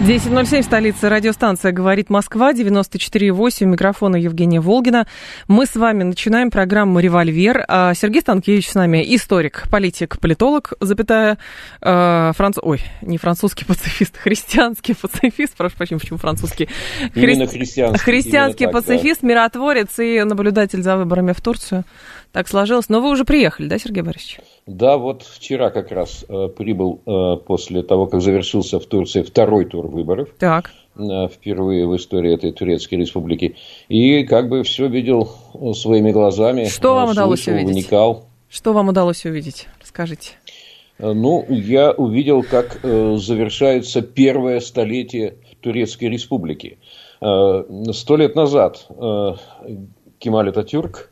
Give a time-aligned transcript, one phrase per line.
[0.00, 5.06] 10.07, столица радиостанция «Говорит Москва», 94.8, микрофона Евгения Волгина.
[5.46, 7.62] Мы с вами начинаем программу «Револьвер».
[7.68, 11.36] А Сергей Станкевич с нами историк, политик, политолог, запятая,
[11.82, 12.56] э, франц...
[12.62, 16.70] ой, не французский пацифист, христианский пацифист, прошу прощения, почему французский?
[17.14, 18.02] Именно христианский.
[18.02, 19.28] Христианский именно так, пацифист, да.
[19.28, 21.84] миротворец и наблюдатель за выборами в Турцию.
[22.32, 22.88] Так сложилось.
[22.88, 24.40] Но вы уже приехали, да, Сергей Борисович?
[24.66, 29.64] Да, вот вчера как раз э, прибыл э, после того, как завершился в Турции второй
[29.64, 30.28] тур выборов.
[30.38, 30.70] Так.
[30.96, 33.56] Э, впервые в истории этой турецкой республики.
[33.88, 35.30] И как бы все видел
[35.74, 36.66] своими глазами.
[36.66, 37.84] Что вам э, удалось слышал, увидеть?
[37.84, 38.26] Вникал.
[38.48, 39.68] Что вам удалось увидеть?
[39.80, 40.32] Расскажите.
[40.98, 46.78] Ну, я увидел, как э, завершается первое столетие Турецкой республики.
[47.20, 48.86] Сто лет назад
[50.18, 51.09] Кемаль Ататюрк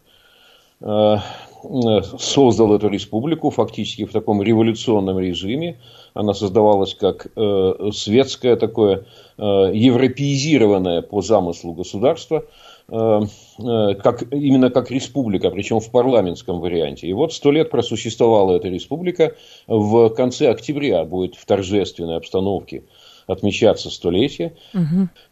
[1.60, 5.78] создал эту республику фактически в таком революционном режиме.
[6.14, 9.04] Она создавалась как э, светское такое
[9.36, 9.42] э,
[9.74, 12.44] европеизированное по замыслу государство,
[12.88, 13.20] э,
[13.58, 17.08] э, как, именно как республика, причем в парламентском варианте.
[17.08, 19.34] И вот сто лет просуществовала эта республика.
[19.66, 22.84] В конце октября будет в торжественной обстановке
[23.28, 24.54] отмечаться столетие.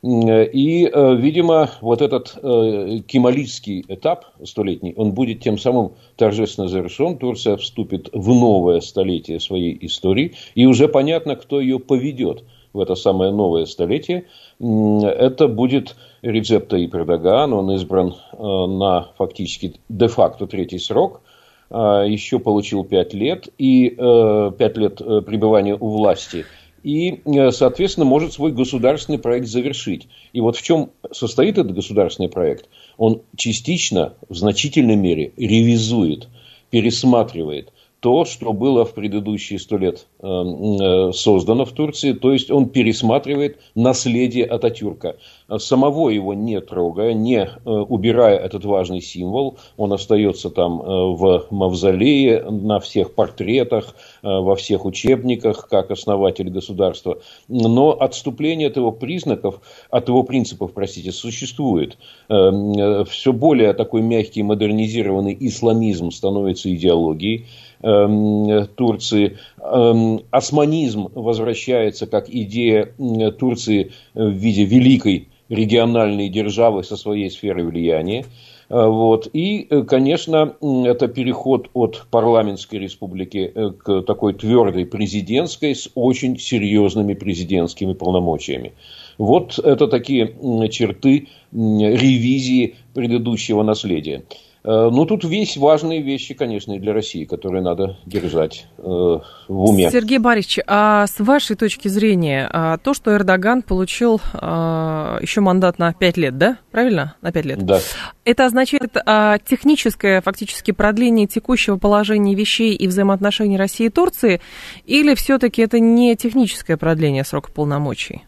[0.03, 7.17] И, э, видимо, вот этот э, кемалитский этап столетний, он будет тем самым торжественно завершен.
[7.17, 10.35] Турция вступит в новое столетие своей истории.
[10.55, 12.45] И уже понятно, кто ее поведет
[12.75, 14.27] в это самое новое столетие.
[14.61, 17.55] Это будет Реджеп Таип Эрдоган.
[17.55, 21.23] Он избран э, на фактически де-факто третий срок.
[21.71, 23.49] А, Еще получил пять лет.
[23.57, 26.45] И э, пять лет э, пребывания у власти–
[26.87, 30.07] и, э, соответственно, может свой государственный проект завершить.
[30.33, 32.69] И вот в чем состоит этот государственный проект?
[32.97, 36.29] Он частично, в значительной мере, ревизует,
[36.71, 37.73] пересматривает
[38.07, 42.13] то, что было в предыдущие сто лет э, э, создано в Турции.
[42.13, 45.17] То есть он пересматривает наследие Ататюрка.
[45.59, 51.47] Самого его не трогая, не э, убирая этот важный символ, он остается там э, в
[51.51, 57.19] мавзолее, на всех портретах, во всех учебниках, как основатель государства.
[57.49, 61.99] Но отступление от его признаков, от его принципов, простите, существует.
[62.29, 67.47] Все более такой мягкий, модернизированный исламизм становится идеологией.
[67.87, 69.39] Эм, Турции.
[69.61, 72.93] Эм, Османизм возвращается как идея
[73.39, 78.25] Турции в виде великой региональной державы со своей сферой влияния.
[78.69, 79.29] Э, Вот.
[79.33, 86.39] И, э, конечно, это переход от парламентской республики э, к такой твердой президентской с очень
[86.39, 88.73] серьезными президентскими полномочиями.
[89.19, 90.35] Вот это такие
[90.71, 94.25] черты ревизии предыдущего наследия.
[94.67, 99.21] Э, Ну, тут весь важные вещи, конечно, и для России, которые надо держать э, в
[99.49, 99.91] уме.
[99.91, 105.79] Сергей Борисович, а с вашей точки зрения, а, то, что Эрдоган получил а, еще мандат
[105.79, 106.59] на 5 лет, да?
[106.73, 107.15] Правильно?
[107.23, 107.65] На 5 лет.
[107.65, 107.79] Да.
[108.25, 114.41] Это означает а, техническое фактически продление текущего положения вещей и взаимоотношений России и Турции,
[114.85, 118.25] или все-таки это не техническое продление срока полномочий?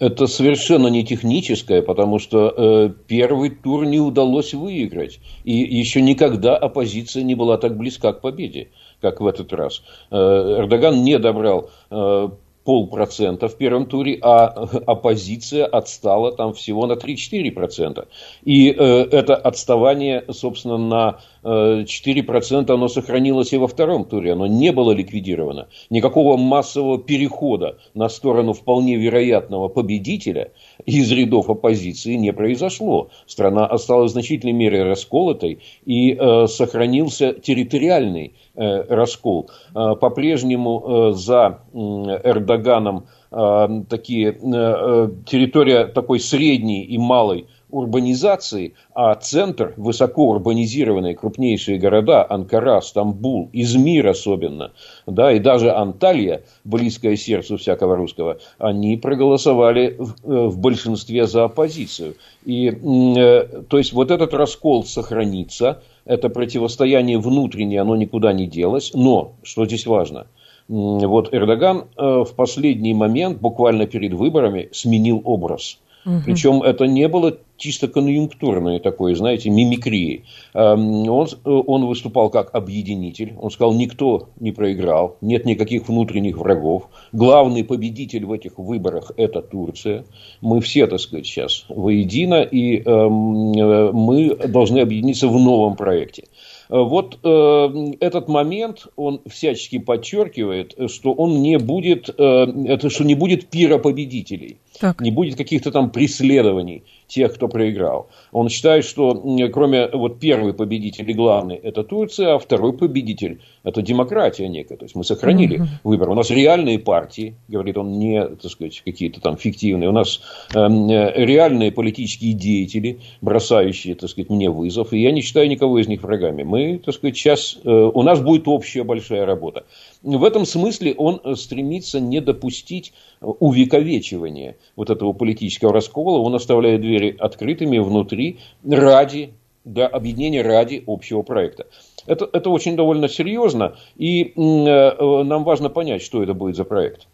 [0.00, 5.20] Это совершенно не техническое, потому что э, первый тур не удалось выиграть.
[5.44, 8.70] И еще никогда оппозиция не была так близка к победе,
[9.02, 9.82] как в этот раз.
[10.10, 10.16] Э,
[10.60, 12.28] Эрдоган не добрал э,
[12.64, 14.46] полпроцента в первом туре, а
[14.86, 18.06] оппозиция отстала там всего на 3-4%.
[18.44, 24.32] И э, это отставание, собственно, на 4% оно сохранилось и во втором туре.
[24.32, 25.68] Оно не было ликвидировано.
[25.88, 30.52] Никакого массового перехода на сторону вполне вероятного победителя
[30.84, 33.10] из рядов оппозиции не произошло.
[33.26, 39.50] Страна осталась в значительной мере расколотой и э, сохранился территориальный э, раскол.
[39.74, 47.46] Э, по-прежнему э, за э, Эрдоганом э, такие, э, э, территория такой средней и малой
[47.70, 54.72] урбанизации, а центр, высоко урбанизированные крупнейшие города, Анкара, Стамбул, Измир особенно,
[55.06, 61.44] да, и даже Анталья, близкое сердцу всякого русского, они проголосовали в, э, в большинстве за
[61.44, 62.14] оппозицию.
[62.44, 68.92] И, э, то есть, вот этот раскол сохранится, это противостояние внутреннее, оно никуда не делось,
[68.94, 70.26] но, что здесь важно–
[70.70, 75.80] вот Эрдоган э, в последний момент, буквально перед выборами, сменил образ.
[76.06, 76.22] Угу.
[76.24, 80.24] Причем это не было чисто конъюнктурной такой, знаете, мимикрии.
[80.54, 83.34] Эм, он, он выступал как объединитель.
[83.38, 86.88] Он сказал, никто не проиграл, нет никаких внутренних врагов.
[87.12, 90.04] Главный победитель в этих выборах– это Турция.
[90.40, 96.24] Мы все, так сказать, сейчас воедино, и эм, э, мы должны объединиться в новом проекте.
[96.70, 97.68] Вот э,
[97.98, 103.78] этот момент, он всячески подчеркивает, что он не будет, э, это, что не будет пира
[103.78, 105.00] победителей, так.
[105.00, 108.08] не будет каких-то там преследований тех, кто проиграл.
[108.32, 109.14] Он считает, что
[109.52, 114.76] кроме вот первый победитель и главный это Турция, а второй победитель это демократия некая.
[114.76, 115.68] То есть мы сохранили mm-hmm.
[115.84, 116.10] выбор.
[116.10, 119.88] У нас реальные партии, говорит он, не так сказать, какие-то там фиктивные.
[119.88, 120.20] У нас
[120.54, 124.92] э, реальные политические деятели, бросающие, так сказать, мне вызов.
[124.92, 126.42] И я не считаю никого из них врагами.
[126.42, 129.64] Мы, так сказать, сейчас э, у нас будет общая большая работа.
[130.02, 136.20] В этом смысле он стремится не допустить увековечивания вот этого политического раскола.
[136.20, 141.66] Он оставляет двери открытыми внутри ради для объединения ради общего проекта.
[142.06, 147.06] Это, это очень довольно серьезно, и э, нам важно понять, что это будет за проект.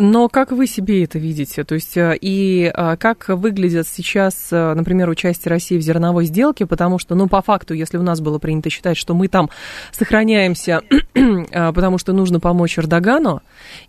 [0.00, 1.64] Но как вы себе это видите?
[1.64, 6.66] То есть э, и э, как выглядят сейчас, э, например, участие России в зерновой сделке?
[6.66, 9.50] Потому что, ну, по факту, если у нас было принято считать, что мы там
[9.90, 10.82] сохраняемся,
[11.52, 13.42] потому что нужно помочь Эрдогану,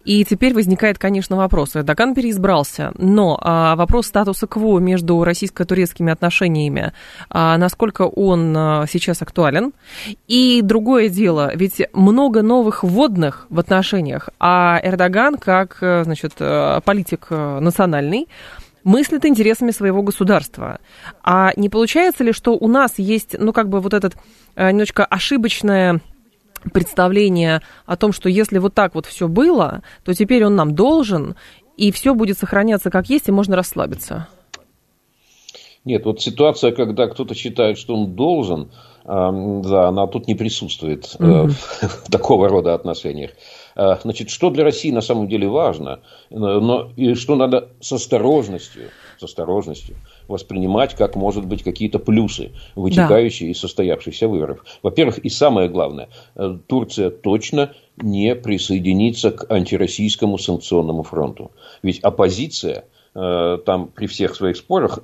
[0.04, 1.76] и теперь возникает, конечно, вопрос.
[1.76, 6.94] Эрдоган переизбрался, но а, вопрос статуса КВО между российско-турецкими отношениями,
[7.30, 8.56] а, насколько он
[8.90, 9.74] сейчас актуален?
[10.28, 17.28] И другое дело, ведь много новых вводных в отношениях, а Эрдоган как значит, э, политик
[17.30, 18.28] э, национальный,
[18.84, 20.80] мыслит интересами своего государства.
[21.24, 24.16] А не получается ли, что у нас есть, ну, как бы вот этот
[24.56, 26.02] э, немножечко ошибочное
[26.74, 31.36] представление о том, что если вот так вот все было, то теперь он нам должен,
[31.78, 34.28] и все будет сохраняться как есть, и можно расслабиться?
[35.86, 38.70] Нет, вот ситуация, когда кто-то считает, что он должен,
[39.06, 41.48] да, она тут не присутствует угу.
[41.82, 43.32] в такого рода отношениях.
[43.80, 47.94] А, значит, что для России на самом деле важно, э, но и что надо с
[47.94, 49.96] осторожностью, с осторожностью
[50.28, 53.52] воспринимать как, может быть, какие-то плюсы, вытекающие да.
[53.52, 54.66] из состоявшихся выборов.
[54.84, 61.52] Во-первых, и самое главное, э, Турция точно не присоединится к антироссийскому санкционному фронту.
[61.82, 62.84] Ведь оппозиция
[63.16, 65.00] э, там при всех своих спорах,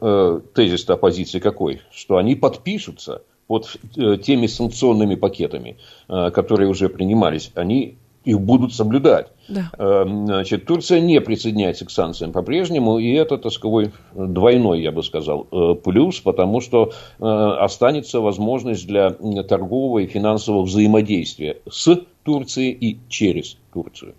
[0.54, 1.80] тезис оппозиции какой?
[1.94, 5.78] Что они подпишутся под теми санкционными пакетами,
[6.08, 7.52] которые уже принимались.
[7.54, 9.28] Они их будут соблюдать.
[9.48, 9.70] Да.
[9.78, 15.04] Эм, значит, Турция не присоединяется к санкциям по-прежнему, и это, так сказать, двойной, я бы
[15.04, 19.12] сказал, э, плюс, потому что э, останется возможность для
[19.44, 24.16] торгового и финансового взаимодействия с Турцией и через Турцию.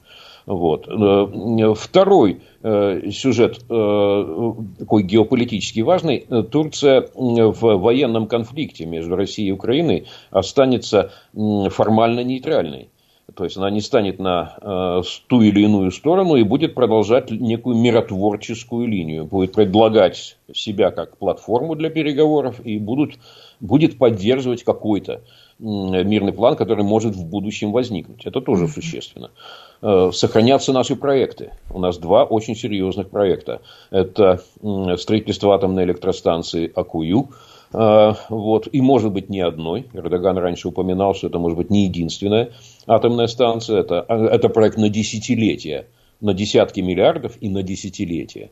[0.47, 0.87] Вот.
[0.89, 11.13] Э, второй сюжет, такой геополитически важный, Турция в военном конфликте между Россией и Украиной останется
[11.33, 12.89] формально нейтральной.
[13.35, 17.77] То есть она не станет на э, ту или иную сторону и будет продолжать некую
[17.77, 19.25] миротворческую линию.
[19.25, 23.19] Будет предлагать себя как платформу для переговоров и будут,
[23.59, 25.23] будет поддерживать какой-то
[25.59, 28.27] мирный план, который может в будущем возникнуть.
[28.27, 29.33] Это тоже существенно.
[29.83, 31.51] Э, сохранятся наши проекты.
[31.71, 33.61] У нас два очень серьезных проекта.
[33.91, 34.41] Это
[34.99, 37.31] строительство атомной электростанции Акую–
[38.31, 39.87] вот, и может быть не одной.
[39.93, 42.53] Эрдоган раньше упоминал, что это может быть не единственная
[42.87, 43.81] атомная станция.
[43.81, 45.87] Это, это проект на десятилетия,
[46.21, 48.51] на десятки миллиардов и на десятилетия.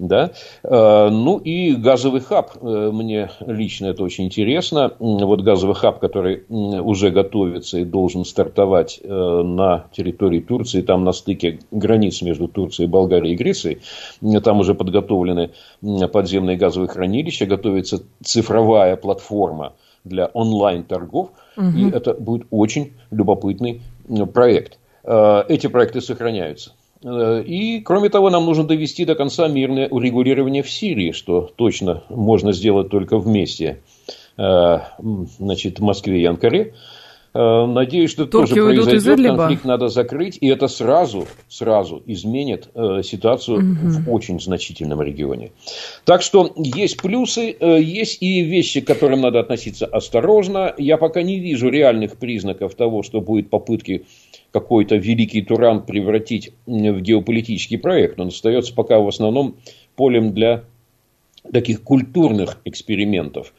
[0.00, 0.30] Да?
[0.62, 4.92] Э, ну и газовый хаб, э, мне лично это очень интересно.
[4.98, 11.12] Вот газовый хаб, который уже готовится и должен стартовать э, на территории Турции, там на
[11.12, 13.80] стыке границ между Турцией, Болгарией и Грецией.
[14.42, 15.50] Там уже подготовлены
[16.10, 21.28] подземные газовые хранилища, готовится цифровая платформа для онлайн-торгов.
[21.58, 21.76] Угу.
[21.76, 23.82] И это будет очень любопытный
[24.32, 24.78] проект.
[25.04, 26.72] Эти проекты сохраняются.
[27.02, 32.02] Э, и, кроме того, нам нужно довести до конца мирное урегулирование в Сирии, что точно
[32.08, 33.82] можно сделать только вместе
[34.36, 34.78] э,
[35.38, 36.74] значит, в Москве и Анкаре.
[37.32, 39.36] Э, надеюсь, что Турки тоже произойдет.
[39.36, 42.68] Конфликт надо закрыть, и это сразу, сразу изменит
[43.02, 43.88] ситуацию угу.
[43.88, 45.52] в очень значительном регионе.
[46.04, 50.74] Так что есть плюсы, есть и вещи, к которым надо относиться осторожно.
[50.76, 54.04] Я пока не вижу реальных признаков того, что будет попытки
[54.52, 58.18] какой-то великий Туран превратить в геополитический проект.
[58.18, 59.56] Он остается пока в основном
[59.96, 60.64] полем для
[61.52, 63.52] таких культурных экспериментов.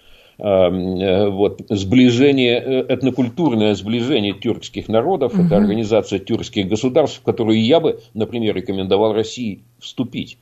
[0.43, 5.43] Э, вот, сближение, э, этнокультурное сближение тюркских народов, угу.
[5.43, 10.39] это организация тюркских государств, в которую я бы, например, рекомендовал России вступить.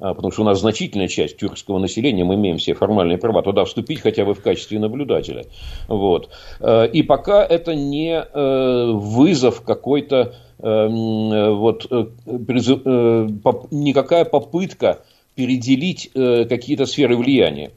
[0.00, 3.66] а, потому что у нас значительная часть тюркского населения, мы имеем все формальные права туда
[3.66, 5.44] вступить хотя бы в качестве наблюдателя.
[5.86, 6.30] Вот.
[6.60, 13.28] А, и пока это не э, вызов какой-то, эм, вот, э, э,
[13.70, 15.02] никакая попытка
[15.34, 17.70] переделить какие-то сферы влияния.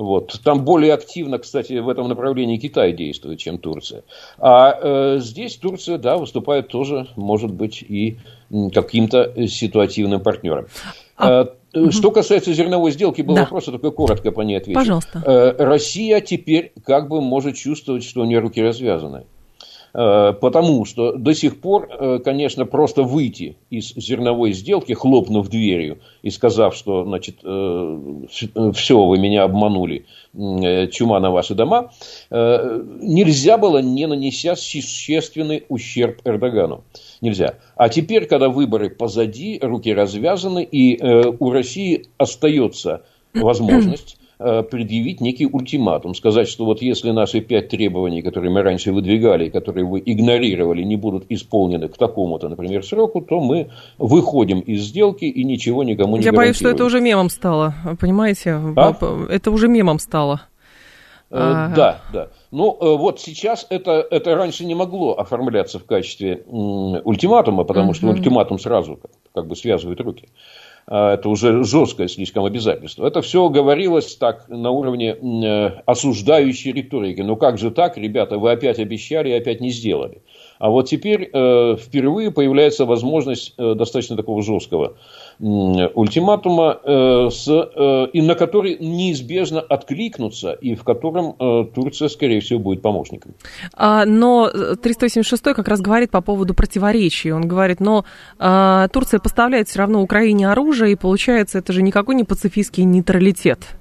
[0.00, 0.40] Вот.
[0.42, 4.02] Там более активно, кстати, в этом направлении Китай действует, чем Турция.
[4.38, 8.16] А э, здесь Турция, да, выступает тоже, может быть, и
[8.72, 10.68] каким-то ситуативным партнером.
[11.18, 11.48] А...
[11.74, 13.42] Э, что касается зерновой сделки, был да.
[13.42, 14.80] вопрос, я только коротко по ней отвечу.
[14.80, 15.22] Пожалуйста.
[15.24, 19.24] Э, Россия теперь как бы может чувствовать, что у нее руки развязаны.
[19.92, 25.98] Э, потому что до сих пор, э, конечно, просто выйти из зерновой сделки, хлопнув дверью
[26.22, 28.26] и сказав, что, значит, э,
[28.74, 30.06] все, вы меня обманули,
[30.92, 31.90] чума на ваши дома,
[32.30, 36.84] нельзя было, не нанеся существенный ущерб Эрдогану.
[37.20, 37.54] Нельзя.
[37.74, 41.02] А теперь, когда выборы позади, руки развязаны, и
[41.40, 43.02] у России остается
[43.34, 49.50] возможность предъявить некий ультиматум, сказать, что вот если наши пять требований, которые мы раньше выдвигали,
[49.50, 53.68] которые вы игнорировали, не будут исполнены к такому-то, например, сроку, то мы
[53.98, 58.52] выходим из сделки и ничего никому не Я боюсь, что это уже мемом стало, понимаете?
[58.76, 58.96] А?
[59.28, 60.40] Это уже мемом стало.
[61.30, 61.74] Э, ага.
[61.76, 62.28] Да, да.
[62.50, 67.94] Ну, э, вот сейчас это, это раньше не могло оформляться в качестве ультиматума, потому uh
[67.94, 70.28] что ультиматум сразу как, как бы связывает руки.
[70.92, 73.06] А, это уже жесткое слишком обязательство.
[73.06, 77.20] Это все говорилось так на уровне э, осуждающей риторики.
[77.20, 80.22] Ну как же так, ребята, вы опять обещали и опять не сделали.
[80.58, 84.96] А вот теперь э, впервые появляется возможность э, достаточно такого жесткого
[85.40, 92.40] ультиматума, э, с, э, и на который неизбежно откликнуться, и в котором э, Турция, скорее
[92.40, 93.34] всего, будет помощником.
[93.74, 97.32] А, но 386 как раз говорит по поводу противоречий.
[97.32, 98.04] Он говорит, но
[98.38, 103.79] а, Турция поставляет все равно Украине оружие, и получается, это же никакой не пацифистский нейтралитет.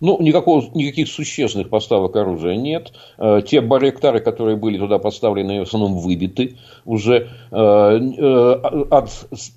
[0.00, 2.92] Ну, никакого, никаких существенных поставок оружия нет.
[3.18, 7.28] Э, те барректары, которые были туда поставлены, в основном выбиты уже.
[7.50, 8.52] Э, э,
[8.90, 9.10] от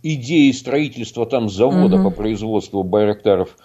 [0.03, 2.10] идеи строительства там завода угу.
[2.10, 3.58] по производству барректаров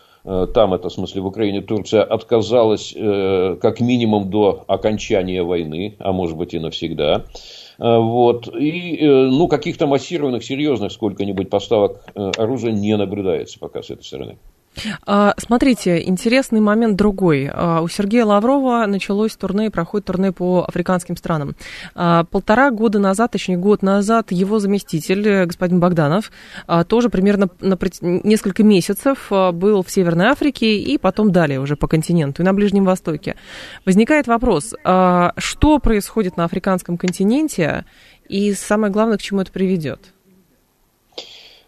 [0.54, 6.38] там, это в смысле в Украине, Турция отказалась как минимум до окончания войны, а может
[6.38, 7.26] быть и навсегда.
[7.78, 8.48] Вот.
[8.56, 14.38] И ну, каких-то массированных, серьезных сколько-нибудь поставок оружия не наблюдается пока с этой стороны.
[15.06, 17.50] А, смотрите, интересный момент другой.
[17.52, 21.54] А, у Сергея Лаврова началось турне, проходит турне по африканским странам.
[21.94, 26.30] А, полтора года назад, точнее год назад, его заместитель, э, господин Богданов,
[26.88, 32.42] тоже примерно на несколько месяцев был в Северной Африке и потом далее уже по континенту
[32.42, 33.36] и на Ближнем Востоке.
[33.84, 34.74] Возникает вопрос,
[35.36, 37.84] что происходит на африканском континенте
[38.28, 40.13] и самое главное, к чему это приведет?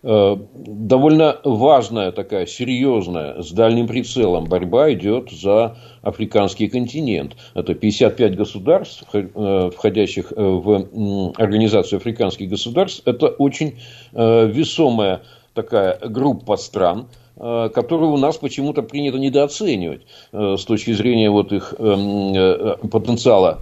[0.08, 7.34] Э, довольно важная такая, серьезная, с дальним прицелом борьба идет за африканский континент.
[7.54, 13.02] Это 55 государств, э, входящих э, в Организацию африканских государств.
[13.04, 13.78] Это очень
[14.12, 15.22] весомая
[15.54, 23.60] такая группа стран, которую у нас почему-то принято недооценивать с точки зрения вот их потенциала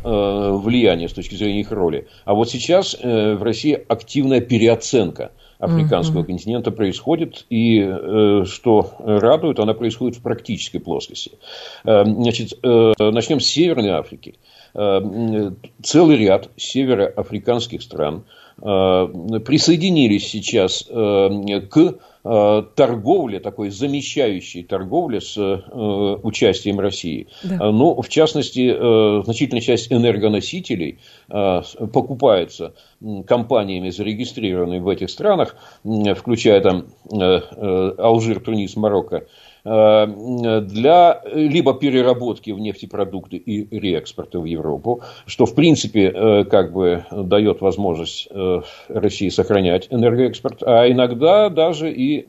[0.63, 2.07] влияния, с точки зрения их роли.
[2.25, 5.33] А вот сейчас в России активная переоценка–
[5.64, 6.26] африканского mm-hmm.
[6.26, 11.33] континента происходит, и э, что радует, она происходит в практической плоскости.
[11.85, 14.35] Э, значит, э, начнем с Северной Африки.
[14.75, 15.50] Э,
[15.83, 18.25] целый ряд североафриканских стран
[18.61, 18.62] э,
[19.44, 21.94] присоединились сейчас э, к
[22.26, 27.28] Э, торговля, такой замещающей торговли с э, участием России.
[27.43, 27.57] Да.
[27.57, 31.62] Э, ну, в частности, э, значительная часть энергоносителей э,
[31.93, 32.75] покупается
[33.26, 39.26] компаниями, зарегистрированными в этих странах, включая там Алжир, Тунис, Марокко,
[39.64, 47.06] для либо переработки в нефтепродукты и реэкспорта в Европу, что в принципе э, как бы
[47.11, 52.26] дает возможность э, России сохранять энергоэкспорт, а иногда даже и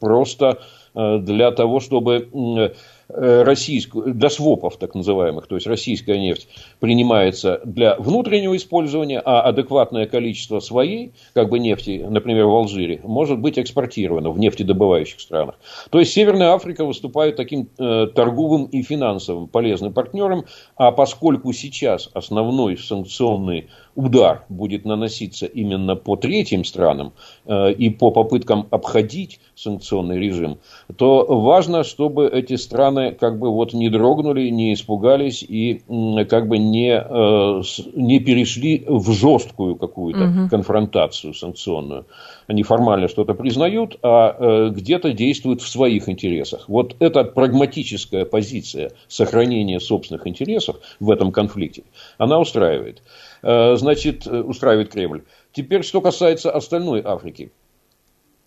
[0.00, 0.60] просто
[0.94, 2.70] для того, чтобы Э,
[3.16, 6.48] российскую, для свопов так называемых, то есть российская нефть
[6.80, 13.38] принимается для внутреннего использования, а адекватное количество своей, как бы нефти, например, в Алжире, может
[13.38, 15.56] быть экспортировано в нефтедобывающих странах.
[15.90, 20.44] То есть Северная Африка выступает таким э, торговым и финансовым полезным партнером,
[20.76, 27.12] а поскольку сейчас основной санкционный удар будет наноситься именно по третьим странам
[27.46, 30.58] э, и по попыткам обходить санкционный режим,
[30.96, 35.82] то важно, чтобы эти страны как бы вот не дрогнули, не испугались и
[36.28, 37.62] как бы не, э,
[37.94, 40.48] не перешли в жесткую какую-то угу.
[40.50, 42.06] конфронтацию санкционную.
[42.46, 46.64] Они формально что-то признают, а э, где-то действуют в своих интересах.
[46.68, 51.84] Вот эта прагматическая позиция сохранения собственных интересов в этом конфликте,
[52.18, 53.02] она устраивает.
[53.44, 55.22] Э, значит, устраивает Кремль.
[55.52, 57.52] Теперь, что касается остальной Африки.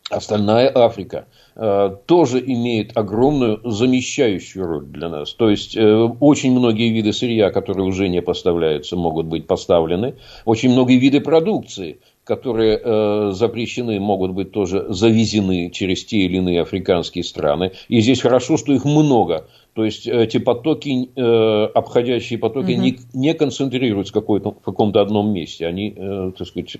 [0.10, 5.34] Остальная Африка э, тоже имеет огромную замещающую роль для нас.
[5.34, 5.86] То есть, э,
[6.20, 10.16] очень многие виды сырья, которые уже не поставляются, могут быть поставлены.
[10.46, 16.62] Очень многие виды продукции, которые э, запрещены, могут быть тоже завезены через те или иные
[16.62, 17.74] африканские страны.
[17.90, 19.48] И здесь хорошо, что их много.
[19.78, 22.82] То есть эти потоки, э, обходящие потоки, угу.
[22.82, 25.68] не, не концентрируются в, в каком-то одном месте.
[25.68, 26.78] Они, э, так сказать,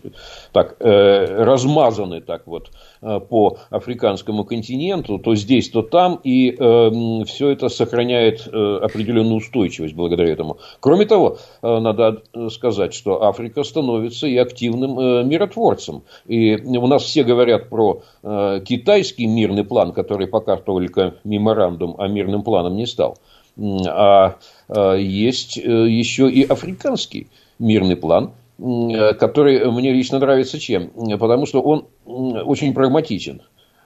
[0.52, 2.72] так, э, размазаны так вот
[3.04, 9.36] э, по африканскому континенту, то здесь, то там, и э, все это сохраняет э, определенную
[9.36, 10.58] устойчивость благодаря этому.
[10.80, 16.02] Кроме того, э, надо сказать, что Африка становится и активным э, миротворцем.
[16.26, 22.08] И у нас все говорят про э, китайский мирный план, который пока только меморандум, а
[22.08, 23.18] мирным планом не стал.
[23.88, 24.38] А,
[24.70, 27.28] а есть э, еще и африканский
[27.60, 30.90] мирный план, который мне лично нравится чем?
[31.20, 33.42] Потому что он очень прагматичен.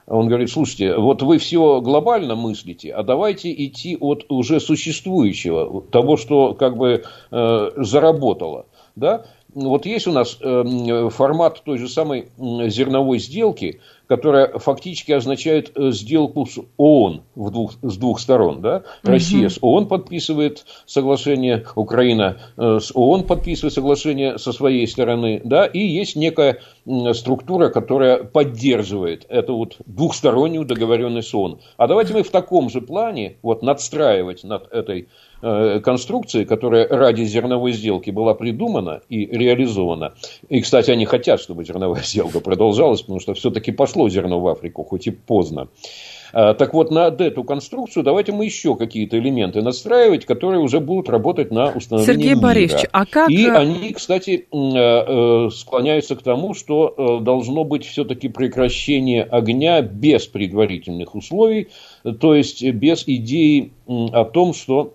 [0.06, 6.16] Он говорит, слушайте, вот вы все глобально мыслите, а давайте идти от уже существующего, того,
[6.16, 8.66] что как бы э, заработало.
[8.96, 9.24] Да?
[9.54, 13.80] Вот есть у нас э, формат той же самой зерновой сделки,
[14.12, 18.60] которая фактически означает э, сделку с ООН в двух, с двух сторон.
[18.60, 18.82] Да?
[19.04, 25.40] Россия с ООН подписывает соглашение, Украина э, с ООН подписывает соглашение со своей стороны.
[25.46, 25.64] Да?
[25.64, 26.58] И есть некая
[27.12, 31.60] структура, которая поддерживает эту вот двухстороннюю договоренность ООН.
[31.76, 35.08] А давайте мы в таком же плане вот, надстраивать над этой
[35.44, 40.14] Э, конструкции, которая ради зерновой сделки была придумана и реализована.
[40.48, 44.84] И, кстати, они хотят, чтобы зерновая сделка продолжалась, потому что все-таки пошло зерно в Африку,
[44.84, 45.66] хоть и поздно.
[46.32, 51.50] Так вот, над эту конструкцию давайте мы еще какие-то элементы настраивать, которые уже будут работать
[51.50, 52.40] на установление Сергей мира.
[52.40, 53.30] Борисович, а как...
[53.30, 61.14] И они, кстати, э, склоняются к тому, что должно быть все-таки прекращение огня без предварительных
[61.14, 61.68] условий,
[62.20, 64.94] то есть без идеи о том, что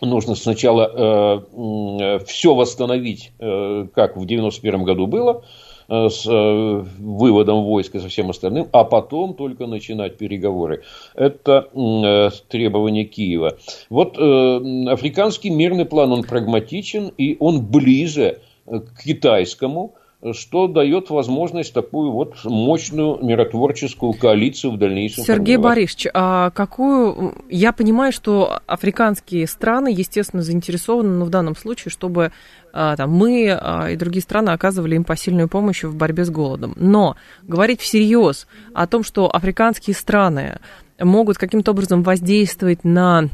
[0.00, 7.64] нужно сначала э, все восстановить, э, как в 91 году было, э, с э, выводом
[7.64, 10.84] войск и со всем остальным, а потом только начинать переговоры.
[11.14, 13.58] Это э, требование Киева.
[13.88, 19.94] Вот э, африканский мирный план, он прагматичен и он ближе к китайскому,
[20.32, 25.24] что дает возможность такую вот мощную миротворческую коалицию в дальнейшем.
[25.24, 25.76] Сергей формировать.
[25.76, 27.34] Борисович, а какую...
[27.48, 32.32] Я понимаю, что африканские страны, естественно, заинтересованы, но в данном случае, чтобы
[32.72, 36.74] а, там, мы а, и другие страны оказывали им посильную помощь в борьбе с голодом.
[36.76, 40.58] Но говорить всерьез о том, что африканские страны
[40.98, 43.30] могут каким-то образом воздействовать на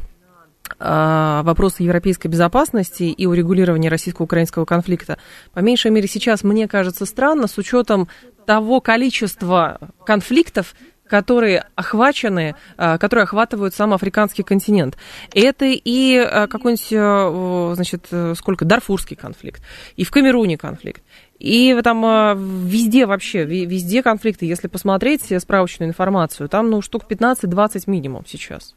[0.79, 5.17] вопросы европейской безопасности и урегулирования российско-украинского конфликта,
[5.53, 8.07] по меньшей мере сейчас, мне кажется, странно с учетом
[8.45, 10.73] того количества конфликтов,
[11.07, 14.97] которые охвачены, а, которые охватывают сам африканский континент.
[15.33, 19.61] Это и а, какой-нибудь, значит, сколько, Дарфурский конфликт,
[19.95, 21.03] и в Камеруне конфликт,
[21.39, 24.45] и там везде вообще, везде конфликты.
[24.45, 28.75] Если посмотреть справочную информацию, там, ну, штук 15-20 минимум сейчас.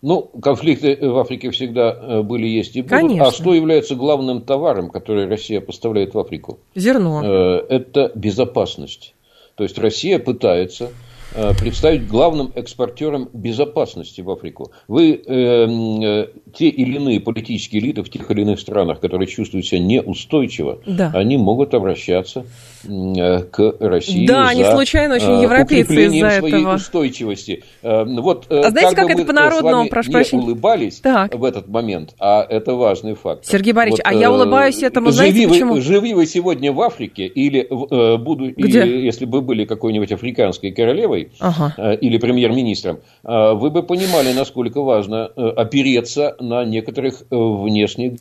[0.00, 2.92] Ну, конфликты в Африке всегда э, были, есть и будут.
[2.92, 3.26] А Конечно.
[3.26, 6.60] А что является главным товаром, который Россия поставляет в Африку?
[6.76, 7.22] Зерно.
[7.24, 9.14] Э, это безопасность.
[9.56, 10.90] То есть Россия пытается
[11.32, 14.72] представить главным экспортером безопасности в Африку.
[14.86, 19.66] Вы э, э, те или иные политические элиты в тех или иных странах, которые чувствуют
[19.66, 21.10] себя неустойчиво, да.
[21.14, 22.46] они могут обращаться
[22.84, 24.26] э, к России.
[24.26, 26.74] Да, за, они случайно очень европейцы из-за своей этого.
[26.74, 27.64] устойчивости.
[27.82, 30.42] Э, вот, э, а знаете, как, как это по-народному, прошу прощения?
[30.42, 31.34] улыбались так.
[31.34, 33.44] в этот момент, а это важный факт.
[33.44, 35.74] Сергей Борисович, вот, а я улыбаюсь этому, знаете живи почему?
[35.74, 38.82] Вы, живи вы сегодня в Африке или э, буду, Где?
[38.82, 41.74] Или, если бы были какой-нибудь африканской королевой, главой ага.
[41.76, 48.18] Э, или премьер-министром, э, вы бы понимали, насколько важно э, опереться на некоторых внешних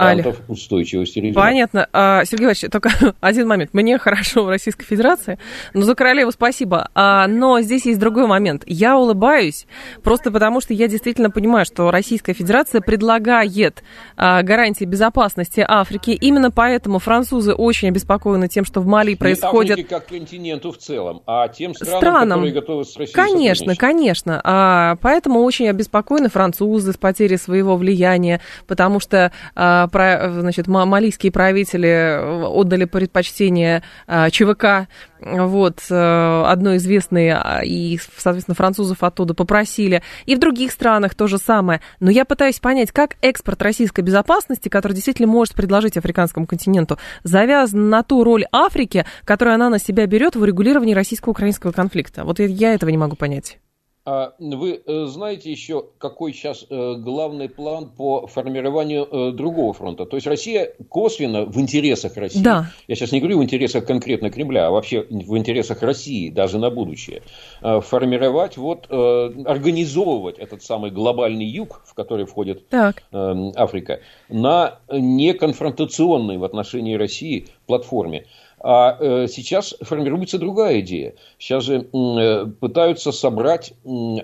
[0.00, 1.42] гарантов устойчивости резерва.
[1.42, 1.88] Понятно.
[1.92, 3.70] А, Сергей Иванович, только один момент.
[3.72, 5.38] Мне хорошо в Российской Федерации,
[5.74, 6.90] но за королеву спасибо.
[6.94, 8.62] А, но здесь есть другой момент.
[8.66, 9.66] Я улыбаюсь
[10.02, 13.82] просто потому, что я действительно понимаю, что Российская Федерация предлагает
[14.16, 16.10] а, гарантии безопасности Африки.
[16.10, 19.76] Именно поэтому французы очень обеспокоены тем, что в Мали происходит...
[19.76, 22.28] Не как континенту в целом, а тем странам, странам.
[22.30, 24.40] которые готовы с Россией Конечно, конечно.
[24.44, 31.32] А, поэтому очень обеспокоены французы с потерей своего влияния, потому что а, про, значит, малийские
[31.32, 34.88] правители отдали предпочтение а, ЧВК
[35.20, 40.02] вот, э, одной известной, а, и, соответственно, французов оттуда попросили.
[40.26, 41.80] И в других странах то же самое.
[42.00, 47.90] Но я пытаюсь понять, как экспорт российской безопасности, который действительно может предложить африканскому континенту, завязан
[47.90, 52.24] на ту роль Африки, которую она на себя берет в урегулировании российско-украинского конфликта.
[52.24, 53.58] Вот я этого не могу понять.
[54.06, 60.06] А вы э, знаете еще, какой сейчас э, главный план по формированию э, другого фронта?
[60.06, 62.70] То есть Россия косвенно в интересах России, да.
[62.88, 66.70] я сейчас не говорю в интересах конкретно Кремля, а вообще в интересах России, даже на
[66.70, 67.22] будущее,
[67.60, 73.02] формировать, вот, организовывать этот самый глобальный юг, в который входит так.
[73.12, 78.26] Африка, на неконфронтационной в отношении России платформе.
[78.62, 81.14] А э, сейчас формируется другая идея.
[81.38, 83.72] Сейчас же э, пытаются собрать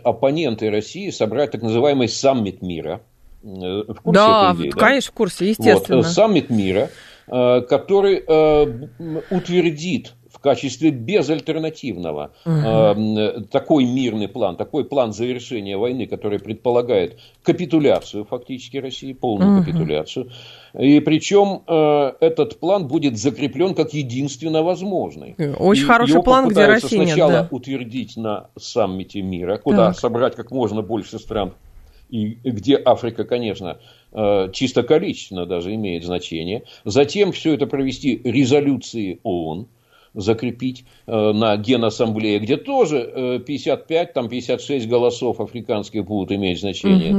[0.05, 3.01] оппоненты России, собрать так называемый саммит мира.
[3.43, 3.47] Э,
[3.89, 5.13] в курсе да, этой идеи, конечно, да?
[5.13, 5.97] в курсе, естественно.
[5.99, 6.91] Вот, саммит мира,
[7.27, 8.23] который
[9.31, 10.13] утвердит
[10.47, 12.55] качестве безальтернативного угу.
[12.55, 19.65] э, такой мирный план, такой план завершения войны, который предполагает капитуляцию фактически России, полную угу.
[19.65, 20.31] капитуляцию.
[20.79, 25.35] И причем э, этот план будет закреплен как единственно возможный.
[25.59, 27.57] Очень и хороший план, где Россия сначала нет, да.
[27.57, 29.99] утвердить на саммите мира, куда так.
[29.99, 31.55] собрать как можно больше стран
[32.09, 33.79] и где Африка, конечно,
[34.13, 36.63] э, чисто количественно даже имеет значение.
[36.85, 39.67] Затем все это провести резолюции ООН,
[40.17, 47.11] закрепить э, на Генассамблее, где тоже 55, э, там 56 голосов африканских будут иметь значение,
[47.11, 47.19] угу.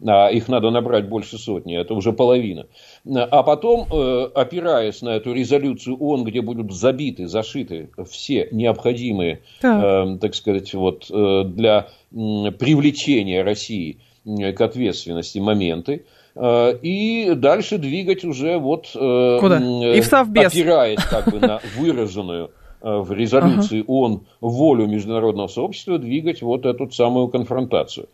[0.00, 2.66] да, а их надо набрать больше сотни, это уже половина.
[3.06, 10.20] А потом, э, опираясь на эту резолюцию ООН, где будут забиты, зашиты все необходимые, так,
[10.20, 16.04] так сказать, вот, для привлечения России к ответственности моменты,
[16.36, 19.58] и дальше двигать уже вот э, Куда?
[19.58, 20.52] И в Совбез.
[20.52, 22.50] опираясь как бы на выраженную
[22.82, 23.90] э, в резолюции ага.
[23.92, 28.08] ООН волю международного сообщества двигать вот эту самую конфронтацию.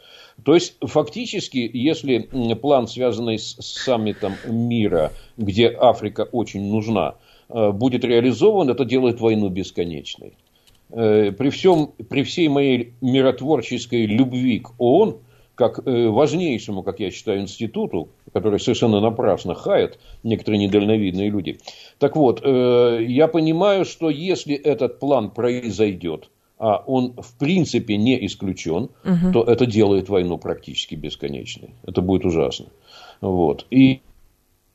[0.44, 2.28] То есть, фактически, если
[2.60, 7.14] план, связанный с саммитом мира, где Африка очень нужна,
[7.48, 10.34] будет реализован, это делает войну бесконечной.
[10.88, 15.16] При, всем, при всей моей миротворческой любви к ООН–
[15.60, 21.58] как э, важнейшему, как я считаю, институту, который совершенно напрасно хает некоторые недальновидные люди.
[21.98, 28.24] Так вот, э, я понимаю, что если этот план произойдет, а он в принципе не
[28.24, 29.32] исключен, угу.
[29.34, 31.74] то это делает войну практически бесконечной.
[31.86, 32.66] Это будет ужасно.
[33.20, 33.66] Вот.
[33.70, 34.00] И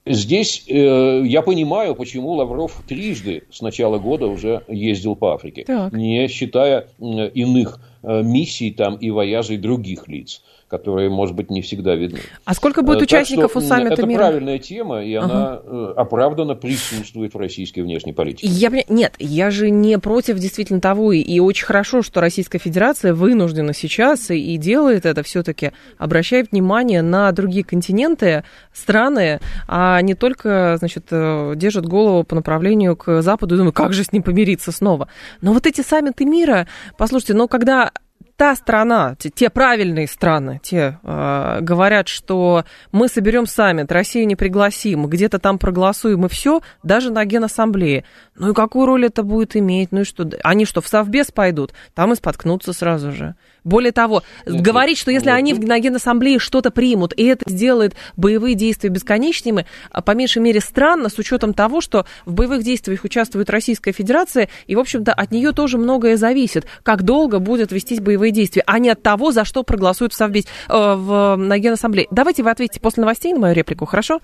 [0.07, 5.93] Здесь э, я понимаю, почему Лавров трижды с начала года уже ездил по Африке, так.
[5.93, 11.61] не считая э, иных э, миссий там и вояжей других лиц которые, может быть, не
[11.61, 12.19] всегда видны.
[12.43, 14.21] А сколько будет э, участников что, у саммита это мира?
[14.21, 15.25] Это правильная тема, и ага.
[15.25, 18.47] она э, оправданно присутствует в российской внешней политике.
[18.47, 23.73] Я, нет, я же не против действительно того, и очень хорошо, что Российская Федерация вынуждена
[23.73, 31.05] сейчас и делает это все-таки, обращает внимание на другие континенты, страны, а не только, значит,
[31.11, 35.09] э, держит голову по направлению к Западу и думает, как же с ним помириться снова.
[35.41, 37.91] Но вот эти саммиты мира, послушайте, но когда
[38.37, 44.35] та страна, те, те правильные страны, те э, говорят, что мы соберем саммит, Россию не
[44.35, 48.03] пригласим, где-то там проголосуем и все, даже на Генассамблее.
[48.35, 49.91] Ну и какую роль это будет иметь?
[49.91, 50.29] Ну и что?
[50.43, 51.73] Они что, в Совбез пойдут?
[51.93, 53.35] Там и споткнутся сразу же.
[53.65, 58.53] Более того, Нет, говорить, что если они на Генассамблее что-то примут, и это сделает боевые
[58.53, 63.49] действия бесконечными, а по меньшей мере странно, с учетом того, что в боевых действиях участвует
[63.49, 68.31] Российская Федерация, и, в общем-то, от нее тоже многое зависит, как долго будет вестись боевые
[68.31, 72.07] действия, а не от того, за что проголосуют в Совбез, э, в, на Генассамблее.
[72.11, 74.19] Давайте вы ответите после новостей на мою реплику, хорошо?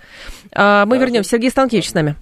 [0.51, 1.31] Э, мы вернемся.
[1.31, 2.15] Сергей Станкевич с нами.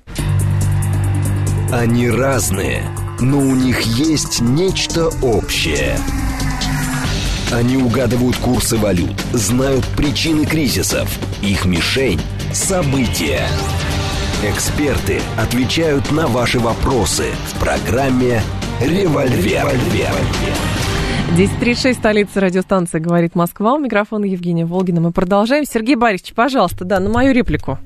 [1.70, 2.82] Они разные,
[3.20, 5.98] но у них есть нечто общее–
[7.52, 11.10] они угадывают курсы валют, знают причины кризисов.
[11.42, 12.22] Их мишень–
[12.54, 13.48] события.
[14.44, 18.42] Эксперты отвечают на ваши вопросы в программе
[18.80, 19.68] «Револьвер».
[21.36, 23.74] 10.36, столица радиостанции «Говорит Москва».
[23.74, 25.02] У микрофона Евгения Волгина.
[25.02, 25.66] Мы продолжаем.
[25.66, 27.78] Сергей Борисович, пожалуйста, да, на мою реплику.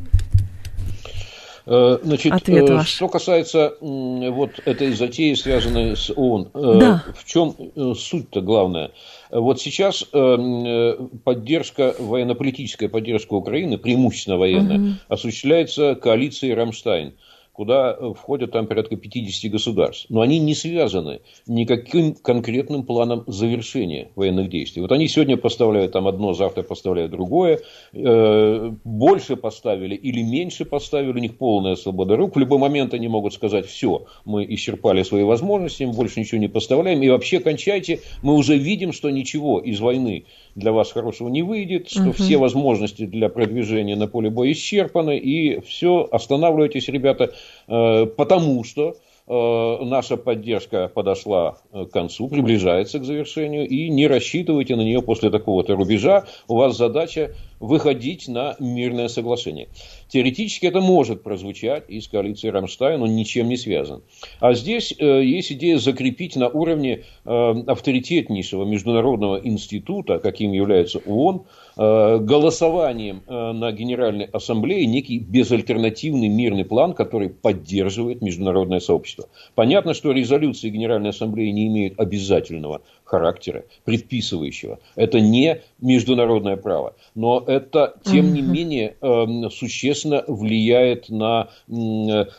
[1.66, 2.90] Э, значит, Ответ э, ваш.
[2.90, 7.04] что касается вот этой затеи, связанной с ООН, э, да.
[7.16, 7.56] в чем
[7.96, 8.92] суть-то главная?
[9.30, 14.88] Вот сейчас поддержка, военно-политическая поддержка Украины, преимущественно военная, угу.
[15.08, 17.14] осуществляется коалицией «Рамштайн»
[17.54, 20.08] куда э, входят там порядка 50 государств.
[20.10, 24.82] Но они не связаны никаким конкретным планом завершения военных действий.
[24.82, 27.60] Вот они сегодня поставляют там одно, завтра поставляют другое.
[27.94, 32.36] Э, больше поставили или меньше поставили, у них полная свобода рук.
[32.36, 36.48] В любой момент они могут сказать, все, мы исчерпали свои возможности, мы больше ничего не
[36.48, 37.04] поставляем.
[37.04, 41.90] И вообще кончайте, мы уже видим, что ничего из войны для вас хорошего не выйдет,
[41.90, 42.12] что угу.
[42.14, 47.34] все возможности для продвижения на поле боя исчерпаны, и все, останавливайтесь, ребята,
[47.68, 48.96] э, потому что
[49.28, 55.30] наша поддержка подошла э, к концу, приближается к завершению, и не рассчитывайте на нее после
[55.30, 56.26] такого-то рубежа.
[56.48, 59.70] У вас задача выходить на мирное соглашение.
[60.10, 64.04] Теоретически это может прозвучать из коалиции Рамштайн, он ничем не связан.
[64.42, 71.63] А здесь э, есть идея закрепить на уровне авторитетнейшего международного института, каким является ООН, Э,
[71.76, 79.28] голосованием э, на Генеральной Ассамблее некий безальтернативный мирный план, который поддерживает международное сообщество.
[79.56, 82.82] Понятно, что резолюции Генеральной Ассамблеи не имеют обязательного
[83.14, 84.80] характера, предписывающего.
[84.96, 86.96] Это не международное право.
[87.14, 91.50] Но это, тем не менее, эм, существенно влияет на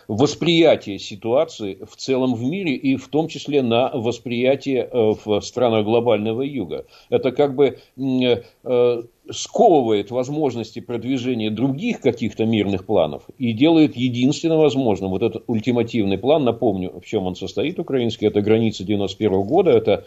[0.08, 5.84] восприятие ситуации в целом в мире и в том числе на восприятие э, в странах
[5.84, 6.86] глобального юга.
[7.08, 15.10] Это как бы э, сковывает возможности продвижения других каких-то мирных планов и делает единственно возможным
[15.10, 20.04] вот этот ультимативный план, напомню, в чем он состоит украинский, это граница 91 года, это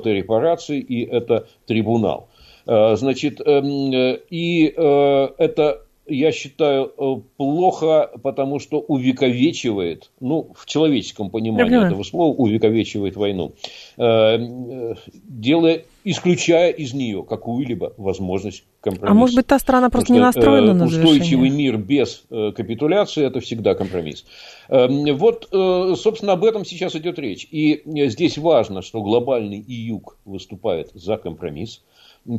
[0.00, 2.28] выплаты репараций и это трибунал.
[2.66, 10.66] Э, значит, эм, э, и э, это я считаю, плохо, потому что увековечивает, ну, в
[10.66, 13.52] человеческом понимании этого слова, увековечивает войну,
[13.96, 19.12] делая исключая из нее какую-либо возможность компромисса.
[19.12, 21.12] А может быть, та страна просто не настроена на завершение?
[21.12, 24.24] Устойчивый мир без э, капитуляции– это всегда компромисс.
[24.68, 27.46] Вот, э, собственно, об этом сейчас идет речь.
[27.50, 31.82] И здесь важно, что глобальный и юг выступает за компромисс.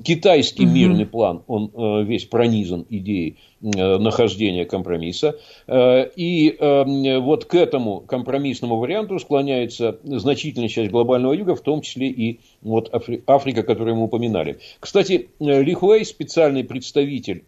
[0.03, 0.73] Китайский угу.
[0.73, 5.39] мирный план, он э, весь пронизан идеей э, нахождения компромисса.
[5.67, 6.55] Э, и
[7.19, 12.93] вот к этому компромиссному варианту склоняется значительная часть глобального юга, в том числе и вот
[13.25, 14.59] Африка, которую мы упоминали.
[14.79, 17.43] Кстати, Ли Хуэй, специальный представитель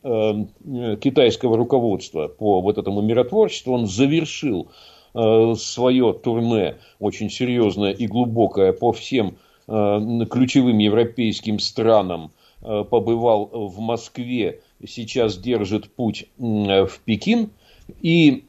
[1.00, 4.70] китайского руководства по вот этому миротворчеству, он завершил
[5.14, 14.62] свое турне очень серьезное и глубокое по всем ключевым европейским странам, э, побывал в Москве,
[14.86, 17.50] сейчас держит путь в Пекин.
[18.02, 18.46] И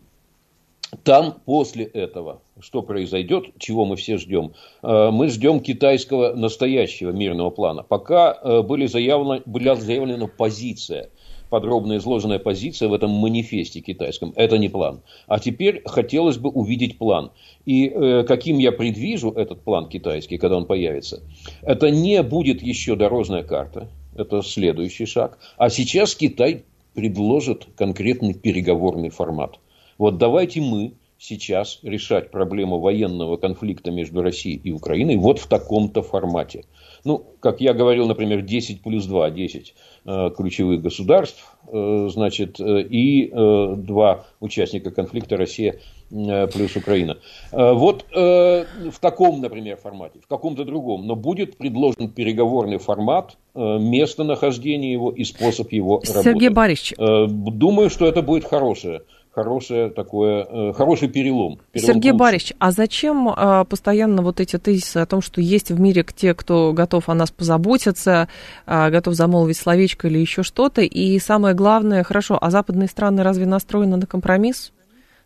[1.02, 7.50] там после этого, что произойдет, чего мы все ждем, э, мы ждем китайского настоящего мирного
[7.50, 7.82] плана.
[7.82, 11.10] Пока были заявлена, была заявлена позиция
[11.54, 14.32] подробно изложенная позиция в этом манифесте китайском.
[14.34, 15.02] Это не план.
[15.28, 17.30] А теперь хотелось бы увидеть план.
[17.64, 21.22] И э, каким я предвижу этот план китайский, когда он появится,
[21.62, 23.86] это не будет еще дорожная карта.
[24.16, 25.38] Это следующий шаг.
[25.56, 29.60] А сейчас Китай предложит конкретный переговорный формат.
[29.96, 36.02] Вот давайте мы сейчас решать проблему военного конфликта между Россией и Украиной вот в таком-то
[36.02, 36.64] формате.
[37.04, 39.74] Ну, как я говорил, например, 10 плюс 2, 10
[40.06, 47.18] э, ключевых государств, э, значит, э, и э, два участника конфликта Россия э, плюс Украина.
[47.52, 54.92] Э, вот в таком, например, формате, в каком-то другом, но будет предложен переговорный формат, местонахождение
[54.92, 56.22] его и способ его работы.
[56.22, 56.94] Сергей Борисович.
[56.98, 59.02] Думаю, что это будет хорошее
[59.34, 61.58] хорошее такое, э, хороший перелом.
[61.72, 62.18] перелом Сергей лучше.
[62.18, 66.34] Борисович, а зачем а, постоянно вот эти тезисы о том, что есть в мире те,
[66.34, 68.28] кто готов о нас позаботиться,
[68.66, 73.46] а, готов замолвить словечко или еще что-то, и самое главное, хорошо, а западные страны разве
[73.46, 74.72] настроены на компромисс?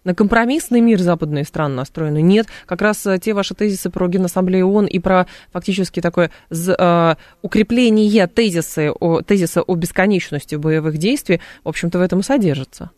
[0.05, 2.23] На компромиссный мир западные страны настроены?
[2.23, 2.47] Нет.
[2.67, 8.27] Как раз э, те ваши тезисы про Генассамблею ООН и про фактически такое э, укрепление
[8.27, 12.91] тезиса о, тезиса о бесконечности боевых действий, в общем-то, в этом и содержится.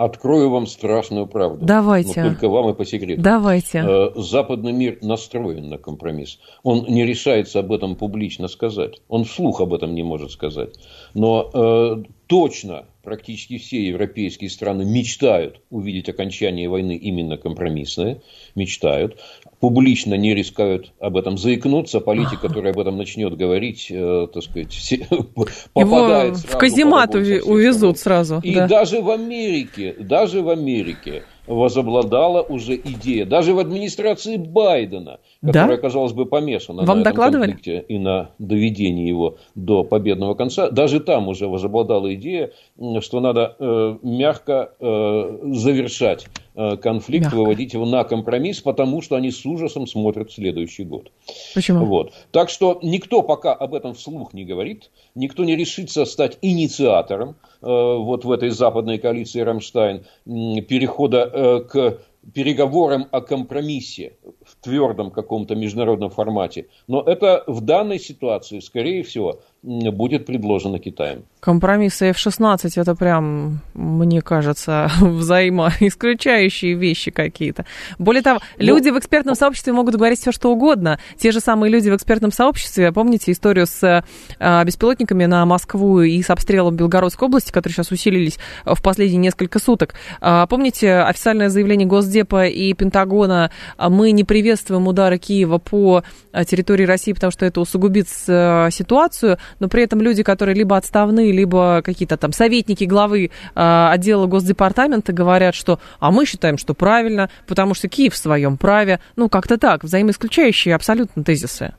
[0.00, 1.66] Открою вам страшную правду.
[1.66, 2.22] Давайте.
[2.22, 3.20] Но только вам и по секрету.
[3.20, 3.84] Давайте.
[3.86, 6.38] Э, западный мир настроен на компромисс.
[6.62, 9.02] Он не решается об этом публично сказать.
[9.08, 10.70] Он вслух об этом не может сказать.
[11.12, 18.20] Но э, точно практически все европейские страны мечтают увидеть окончание войны именно компромиссное,
[18.54, 19.18] мечтают,
[19.60, 24.72] публично не рискают об этом заикнуться, политик, который об этом начнет говорить, э, так сказать,
[24.72, 25.06] все,
[25.72, 28.40] попадает Его в каземат увезут сразу.
[28.42, 28.66] И да.
[28.66, 35.76] даже в Америке, даже в Америке возобладала уже идея, даже в администрации Байдена, которая, да?
[35.78, 37.50] казалось бы, помешана Вам на докладывали?
[37.52, 42.52] этом конфликте и на доведении его до победного конца, даже там уже возобладала идея,
[43.00, 47.36] что надо э, мягко э, завершать конфликт, мягко.
[47.36, 51.10] выводить его на компромисс, потому что они с ужасом смотрят следующий год.
[51.54, 51.84] Почему?
[51.84, 52.12] Вот.
[52.32, 57.66] Так что никто пока об этом вслух не говорит, никто не решится стать инициатором э,
[57.66, 62.00] вот в этой западной коалиции Рамштайн перехода э, к
[62.34, 66.66] переговорам о компромиссе в твердом каком-то международном формате.
[66.86, 71.24] Но это в данной ситуации, скорее всего, будет предложено Китаем.
[71.40, 77.66] Компромиссы F-16 это прям, мне кажется, взаимоисключающие вещи какие-то.
[77.98, 80.98] Более того, ну, люди в экспертном сообществе могут говорить все, что угодно.
[81.18, 84.04] Те же самые люди в экспертном сообществе, помните историю с
[84.38, 89.58] а, беспилотниками на Москву и с обстрелом Белгородской области, которые сейчас усилились в последние несколько
[89.58, 89.94] суток.
[90.20, 96.02] А, помните официальное заявление Госдепа и Пентагона, а, мы не приветствуем удары Киева по
[96.46, 101.82] территории России, потому что это усугубит ситуацию но при этом люди, которые либо отставные, либо
[101.84, 107.74] какие-то там советники главы э, отдела Госдепартамента говорят, что «а мы считаем, что правильно, потому
[107.74, 109.00] что Киев в своем праве».
[109.16, 111.74] Ну, как-то так, взаимоисключающие абсолютно тезисы.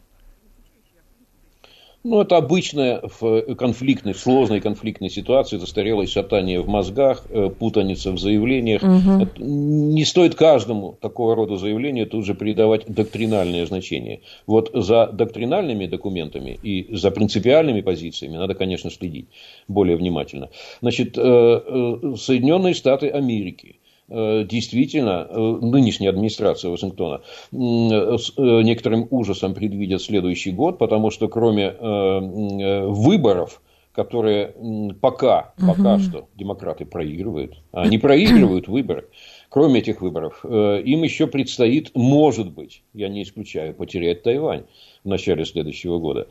[2.04, 8.12] Ну, это обычная в конфликтной, в сложной конфликтной ситуации застарелое шатание в мозгах, э, путаница
[8.12, 8.82] в заявлениях.
[8.82, 9.44] Угу.
[9.44, 14.22] Не стоит каждому такого рода заявлению тут же придавать доктринальное значение.
[14.48, 19.28] Вот за доктринальными документами и за принципиальными позициями надо, конечно, следить
[19.68, 20.50] более внимательно.
[20.82, 23.81] Значит, э, э, Соединенные Штаты Америки– Э,
[24.12, 27.22] действительно э, нынешняя администрация Вашингтона
[27.52, 33.62] с э, некоторым ужасом предвидят следующий год, потому что кроме выборов,
[33.94, 34.54] которые
[35.02, 36.02] пока, пока угу.
[36.02, 39.08] что демократы проигрывают, а они проигрывают выборы,
[39.50, 44.64] кроме этих выборов, им еще предстоит, может быть, я не исключаю, потерять Тайвань
[45.04, 46.28] в начале следующего года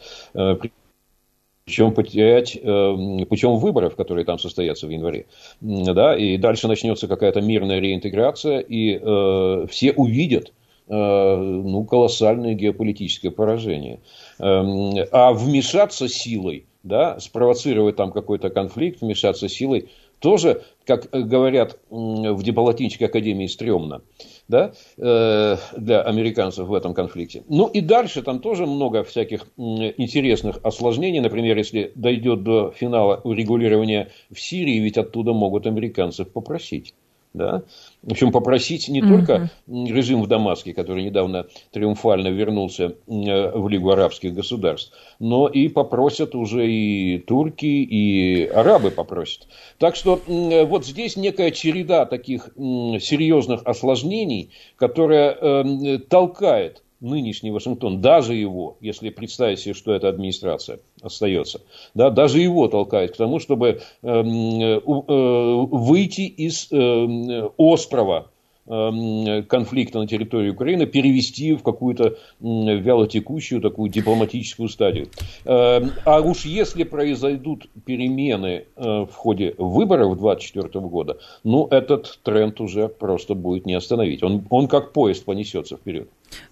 [1.71, 5.27] причем потерять э, путем выборов, которые там состоятся в январе.
[5.61, 10.53] Да, и дальше начнется какая-то мирная реинтеграция, и э, все увидят
[10.89, 14.01] э, ну, колоссальное геополитическое поражение.
[14.41, 22.43] Эм, а вмешаться силой, да, спровоцировать там какой-то конфликт, вмешаться силой, тоже, как говорят в
[22.43, 24.03] дипломатической академии, стрёмно
[24.51, 27.45] да, э, для американцев в этом конфликте.
[27.49, 31.21] Ну и дальше там тоже много всяких интересных осложнений.
[31.21, 36.95] Например, если дойдет до финала урегулирования в Сирии, ведь оттуда могут американцев попросить.
[37.33, 37.63] Да?
[38.03, 43.91] В общем, попросить не только режим в Дамаске, который недавно триумфально вернулся э, в Лигу
[43.91, 49.47] арабских государств, но и попросят уже и турки, и арабы попросят.
[49.79, 58.35] Так что вот здесь некая череда таких серьезных осложнений, которая э, толкает нынешний Вашингтон, даже
[58.35, 61.63] его, если представить себе, что эта администрация остается,
[61.95, 68.31] да, даже его толкает к тому, чтобы э, э, выйти из э, острова
[68.71, 75.09] Эм, конфликта на территории Украины перевести в какую-то вялотекущую такую дипломатическую стадию.
[75.45, 82.87] А уж если произойдут перемены э, в ходе выборов 2024 года, ну, этот тренд уже
[82.89, 84.23] просто будет не остановить.
[84.23, 86.09] Он, он как поезд понесется вперед.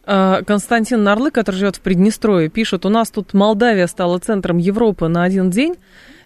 [0.06, 5.08] Э, Константин Нарлы, который живет в Приднестровье, пишет, у нас тут Молдавия стала центром Европы
[5.08, 5.76] на один день.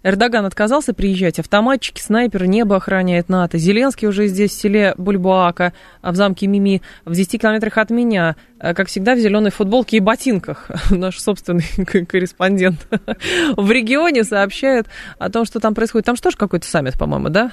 [0.04, 3.58] Эрдоган отказался приезжать, автоматчики, снайперы, небо охраняет НАТО.
[3.58, 8.74] Зеленский уже здесь, в селе Бульбуака, в замке Мими, в 10 километрах от меня, э,
[8.74, 10.70] как всегда, в зеленой футболке и ботинках.
[10.90, 11.64] Наш собственный
[12.06, 12.86] корреспондент
[13.56, 14.86] в регионе сообщает
[15.18, 16.06] о том, что там происходит.
[16.06, 17.52] Там что же какой-то саммит, по-моему, да?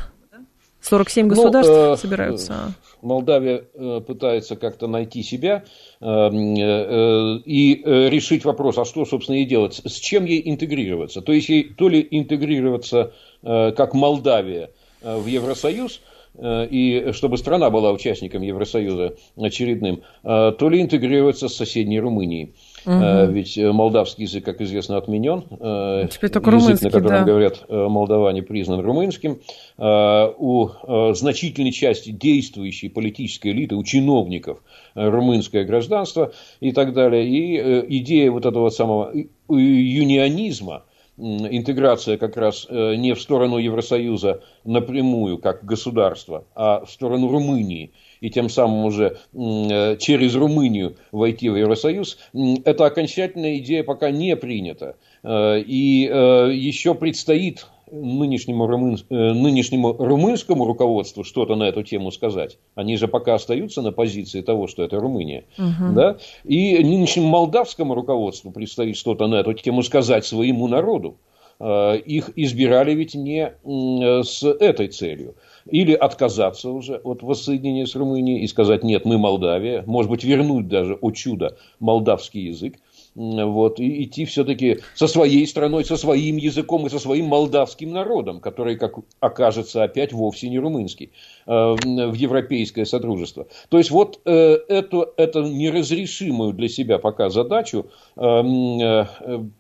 [0.82, 2.74] 47 ну, государств ну, э, собираются.
[3.02, 5.64] Молдавия э, пытается как-то найти себя
[6.00, 11.22] э, э, и э, решить вопрос, а что, собственно, ей делать, с чем ей интегрироваться.
[11.22, 13.14] То есть ей то ли интегрироваться
[13.44, 16.02] э, как Молдавия э, в Евросоюз,
[16.36, 22.54] э, и чтобы страна была участником Евросоюза очередным, э, то ли интегрироваться с соседней Румынией.
[22.86, 23.32] Угу.
[23.32, 25.44] Ведь э, молдавский язык, как известно, отменен.
[25.60, 27.24] Э, Теперь только язык, на котором да.
[27.24, 29.40] говорят молдаване, признан румынским.
[29.78, 30.70] У
[31.14, 34.60] значительной части действующей политической элиты, у чиновников
[34.96, 37.26] румынское гражданство и так далее.
[37.26, 39.14] И идея вот этого самого
[39.50, 40.84] юнионизма,
[41.18, 48.30] интеграция как раз не в сторону Евросоюза напрямую, как государства, а в сторону Румынии– и
[48.30, 52.18] тем самым уже э, через Румынию войти в Евросоюз,
[52.66, 54.96] эта окончательная идея пока не принята.
[55.24, 62.60] Э, и э, еще предстоит нынешнему, румын, нынешнему румынскому руководству что-то на эту тему сказать.
[62.76, 65.46] Они же пока остаются на позиции того, что это Румыния.
[65.58, 65.96] Угу.
[65.96, 66.18] Да?
[66.44, 71.18] И нынешнему молдавскому руководству предстоит что-то на эту тему сказать своему народу.
[71.60, 75.36] Их избирали ведь не с этой целью
[75.72, 80.68] или отказаться уже от воссоединения с Румынией и сказать, нет, мы Молдавия, может быть, вернуть
[80.68, 82.76] даже, о чудо, молдавский язык,
[83.16, 88.40] вот, и идти все-таки со своей страной, со своим языком и со своим молдавским народом,
[88.40, 91.12] который, как окажется, опять вовсе не румынский,
[91.46, 93.48] э, в европейское сотрудничество.
[93.70, 99.06] То есть, вот э, эту, эту неразрешимую для себя пока задачу э,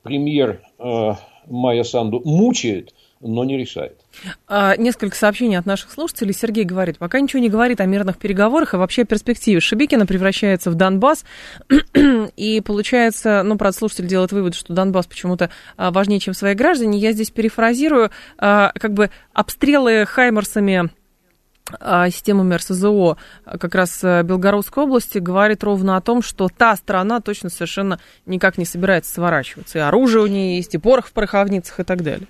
[0.03, 0.61] премьер
[1.47, 3.99] Майя Санду мучает, но не решает.
[4.47, 6.33] А, несколько сообщений от наших слушателей.
[6.33, 9.59] Сергей говорит, пока ничего не говорит о мирных переговорах и вообще о перспективе.
[9.59, 11.25] Шебекина превращается в Донбасс,
[12.37, 16.97] и получается, ну, правда, слушатель делает вывод, что Донбасс почему-то а, важнее, чем свои граждане.
[16.97, 20.89] Я здесь перефразирую, а, как бы обстрелы хаймерсами
[22.09, 27.99] системами РСЗО как раз Белгородской области говорит ровно о том, что та страна точно совершенно
[28.25, 29.77] никак не собирается сворачиваться.
[29.77, 32.27] И оружие у нее есть, и порох в пороховницах и так далее.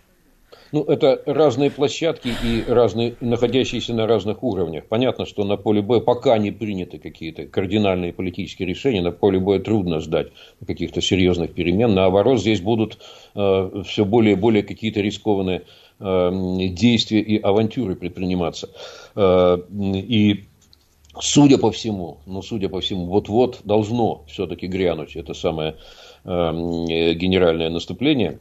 [0.72, 4.86] Ну, это разные площадки и разные, находящиеся на разных уровнях.
[4.88, 9.02] Понятно, что на поле боя пока не приняты какие-то кардинальные политические решения.
[9.02, 10.28] На поле боя трудно ждать
[10.66, 11.96] каких-то серьезных перемен.
[11.96, 13.00] Наоборот, здесь будут
[13.34, 15.64] э, все более и более какие-то рискованные
[16.00, 16.32] э,
[16.70, 18.70] действия и авантюры предприниматься.
[19.16, 20.46] Э, и
[21.22, 25.76] Судя по всему, ну, судя по всему, вот-вот должно все-таки грянуть это самое
[26.24, 26.30] э,
[27.14, 28.40] генеральное наступление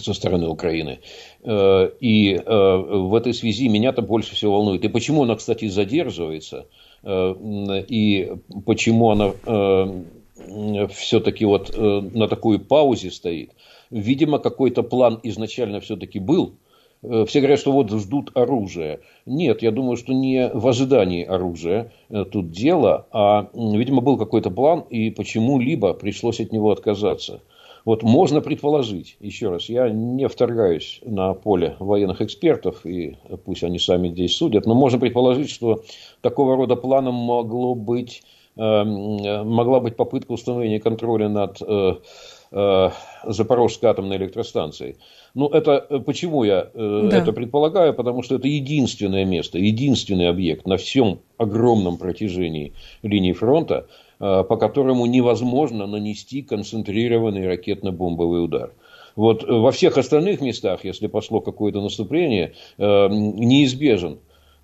[0.00, 0.98] со стороны Украины.
[1.42, 4.84] Э, и э, в этой связи меня-то больше всего волнует.
[4.84, 6.66] И почему она, кстати, задерживается,
[7.02, 8.32] э, и
[8.64, 9.32] почему она
[10.88, 13.52] все-таки вот на такой паузе стоит.
[13.90, 16.56] Видимо, какой-то план изначально все-таки был.
[17.02, 19.00] Все говорят, что вот ждут оружия.
[19.24, 21.90] Нет, я думаю, что не в ожидании оружия
[22.32, 27.40] тут дело, а, видимо, был какой-то план, и почему-либо пришлось от него отказаться.
[27.86, 33.78] Вот можно предположить, еще раз, я не вторгаюсь на поле военных экспертов, и пусть они
[33.78, 35.84] сами здесь судят, но можно предположить, что
[36.20, 38.24] такого рода планом могло быть,
[38.56, 38.84] э,
[39.44, 41.94] могла быть попытка установления контроля над э,
[42.50, 42.90] э,
[43.24, 44.96] Запорожской атомной электростанцией.
[45.34, 47.18] Ну, это почему я да.
[47.18, 47.94] это предполагаю?
[47.94, 52.72] Потому что это единственное место, единственный объект на всем огромном протяжении
[53.02, 58.72] линии фронта, Э, по которому невозможно нанести концентрированный ракетно-бомбовый удар.
[59.16, 64.18] Вот э, во всех остальных местах, если пошло какое-то наступление, э, неизбежен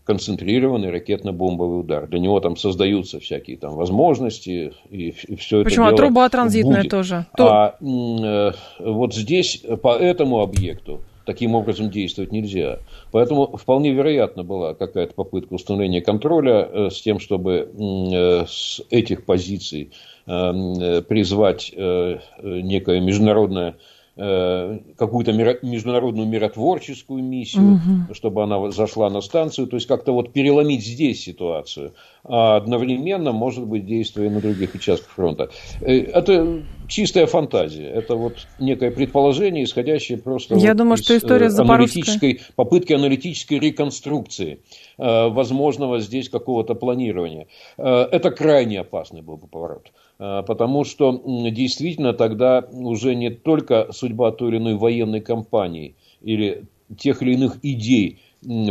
[0.05, 2.09] концентрированный ракетно-бомбовый удар.
[2.09, 5.71] Для него там создаются всякие там возможности и, и все это.
[5.71, 5.87] Почему?
[5.87, 6.91] А труба транзитная будет.
[6.91, 7.27] тоже.
[7.39, 12.79] А э, вот здесь по этому объекту таким образом действовать нельзя.
[13.11, 19.25] Поэтому вполне вероятно была какая-то попытка установления контроля э, с тем, чтобы э, с этих
[19.25, 19.93] позиций
[20.27, 23.77] э, призвать некое международное
[24.15, 28.15] Э, какую-то международную миротворческую миссию, угу.
[28.15, 33.65] чтобы она зашла на станцию, то есть как-то вот переломить здесь ситуацию, а одновременно, может
[33.65, 35.49] быть, действуя на других участках фронта.
[35.81, 41.17] Э, это чистая фантазия, это вот некое предположение, исходящее просто Я вот думаю, из что
[41.17, 44.61] история э, аналитической, попытки аналитической реконструкции
[44.99, 47.47] возможного здесь какого-то планирования.
[47.79, 49.91] Это крайне опасный был бы поворот.
[50.25, 51.21] А, потому что
[51.51, 56.67] действительно тогда уже не только судьба той или иной военной кампании или
[56.97, 58.21] тех или иных идей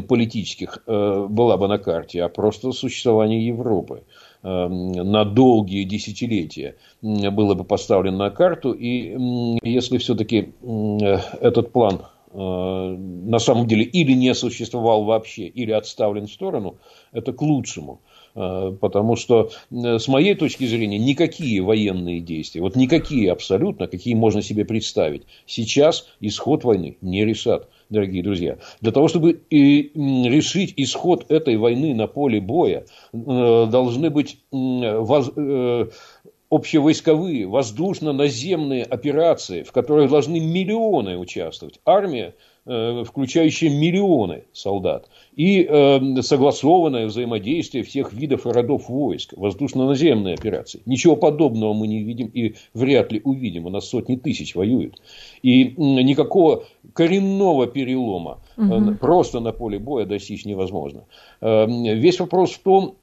[0.08, 4.04] политических э, была бы на карте, а просто существование Европы
[4.44, 8.72] э, на долгие десятилетия было бы поставлено на карту.
[8.72, 9.18] И
[9.62, 10.54] если все-таки
[11.42, 16.78] этот план э, на самом деле или не существовал вообще, или отставлен в сторону,
[17.12, 18.00] это к лучшему.
[18.34, 24.14] Э, потому что, э, с моей точки зрения, никакие военные действия, вот никакие абсолютно, какие
[24.14, 28.58] можно себе представить, сейчас исход войны не решат дорогие друзья.
[28.80, 34.38] Для того, чтобы решить исход этой войны на поле боя, э, должны быть
[36.50, 41.80] общевойсковые, воздушно-наземные операции, в которых должны миллионы участвовать.
[41.86, 50.36] Армия Э, включающее миллионы солдат, и э, согласованное взаимодействие всех видов и родов войск, воздушно-наземные
[50.36, 50.80] операции.
[50.86, 53.66] Ничего подобного мы не видим и вряд ли увидим.
[53.66, 55.02] У нас сотни тысяч воюют.
[55.42, 58.94] И никакого коренного перелома угу.
[58.94, 61.06] просто на поле боя достичь невозможно.
[61.42, 62.96] Э, весь вопрос в том,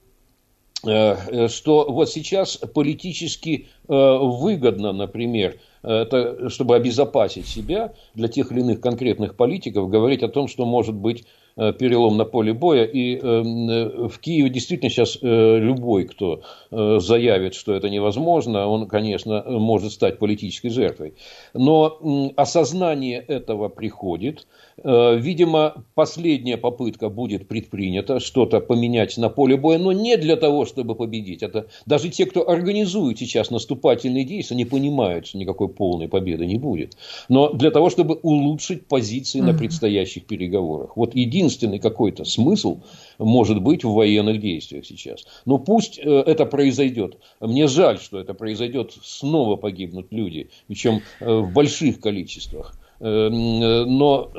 [0.85, 9.37] что вот сейчас политически выгодно, например, это, чтобы обезопасить себя для тех или иных конкретных
[9.37, 11.25] политиков, говорить о том, что может быть
[11.61, 12.85] Э, перелом на поле боя.
[12.85, 19.43] И э, э, в Киеве действительно сейчас любой, кто заявит, что это невозможно, он, конечно,
[19.49, 21.15] может стать политической жертвой.
[21.55, 21.99] Но
[22.37, 24.47] осознание этого приходит.
[24.85, 30.95] Видимо, последняя попытка будет предпринята, что-то поменять на поле боя, но не для того, чтобы
[30.95, 31.43] победить.
[31.43, 36.59] Это даже те, кто организует сейчас наступательные действия, не понимают, что никакой полной победы не
[36.59, 36.97] будет.
[37.29, 40.97] Но для того, чтобы улучшить позиции на предстоящих переговорах.
[40.97, 42.81] Вот единственный какой-то смысл
[43.19, 45.27] может быть в военных действиях сейчас.
[45.45, 47.19] Но пусть э, это произойдет.
[47.41, 48.95] Мне жаль, что это произойдет.
[49.03, 52.75] Снова погибнут люди, причем э, в больших количествах.
[53.01, 54.33] Э, но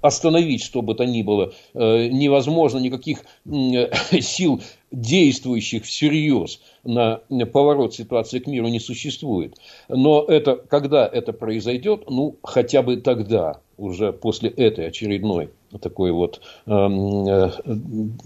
[0.00, 3.20] остановить что бы то ни было невозможно, никаких
[4.20, 9.56] сил, действующих всерьез на поворот ситуации к миру не существует.
[9.88, 16.40] Но это, когда это произойдет, ну, хотя бы тогда, уже после этой очередной такой вот
[16.66, 17.50] э, э,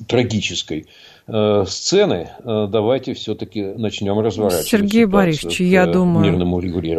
[0.07, 0.87] трагической
[1.27, 6.25] э, сцены, э, давайте все-таки начнем разворачивать Сергей Борисович, я думаю.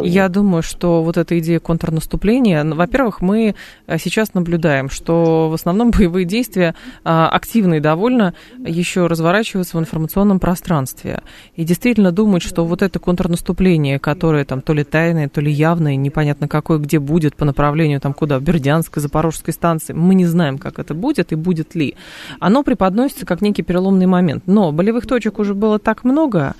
[0.04, 3.54] Я думаю, что вот эта идея контрнаступления, во-первых, мы
[3.86, 10.40] э, сейчас наблюдаем, что в основном боевые действия э, активные довольно еще разворачиваются в информационном
[10.40, 11.22] пространстве.
[11.54, 15.96] И действительно думать, что вот это контрнаступление, которое там то ли тайное, то ли явное,
[15.96, 20.56] непонятно какое, где будет по направлению там куда, в Бердянской, Запорожской станции, мы не знаем,
[20.56, 21.94] как это будет и будет ли.
[22.40, 24.44] Оно преподносится как некий переломный момент.
[24.46, 26.54] Но болевых точек уже было так много,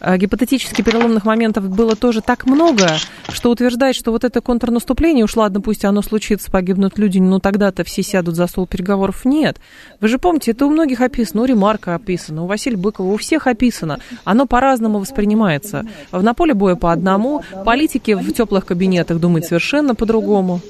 [0.00, 2.88] гипотетически переломных моментов было тоже так много,
[3.28, 7.84] что утверждать, что вот это контрнаступление, уж ладно, пусть оно случится, погибнут люди, но тогда-то
[7.84, 9.58] все сядут за стол переговоров, нет.
[10.00, 13.46] Вы же помните, это у многих описано, у Ремарка описано, у Василия Быкова, у всех
[13.46, 14.00] описано.
[14.24, 15.86] Оно по-разному воспринимается.
[16.12, 20.60] На поле боя по одному, политики в теплых кабинетах думают совершенно по-другому.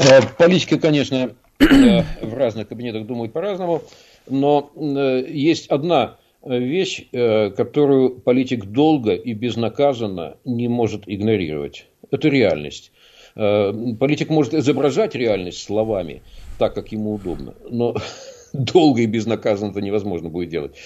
[0.00, 3.82] Э, политики, конечно, э, в разных кабинетах думают по-разному,
[4.28, 11.86] но э, есть одна вещь, которую политик долго и безнаказанно не может игнорировать.
[12.10, 12.92] Это реальность.
[13.34, 16.22] Политик может изображать реальность словами,
[16.58, 17.96] так, как ему удобно, но
[18.52, 20.76] долго и безнаказанно это невозможно будет делать.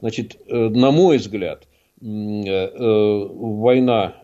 [0.00, 1.66] Значит, на мой взгляд,
[2.00, 4.14] война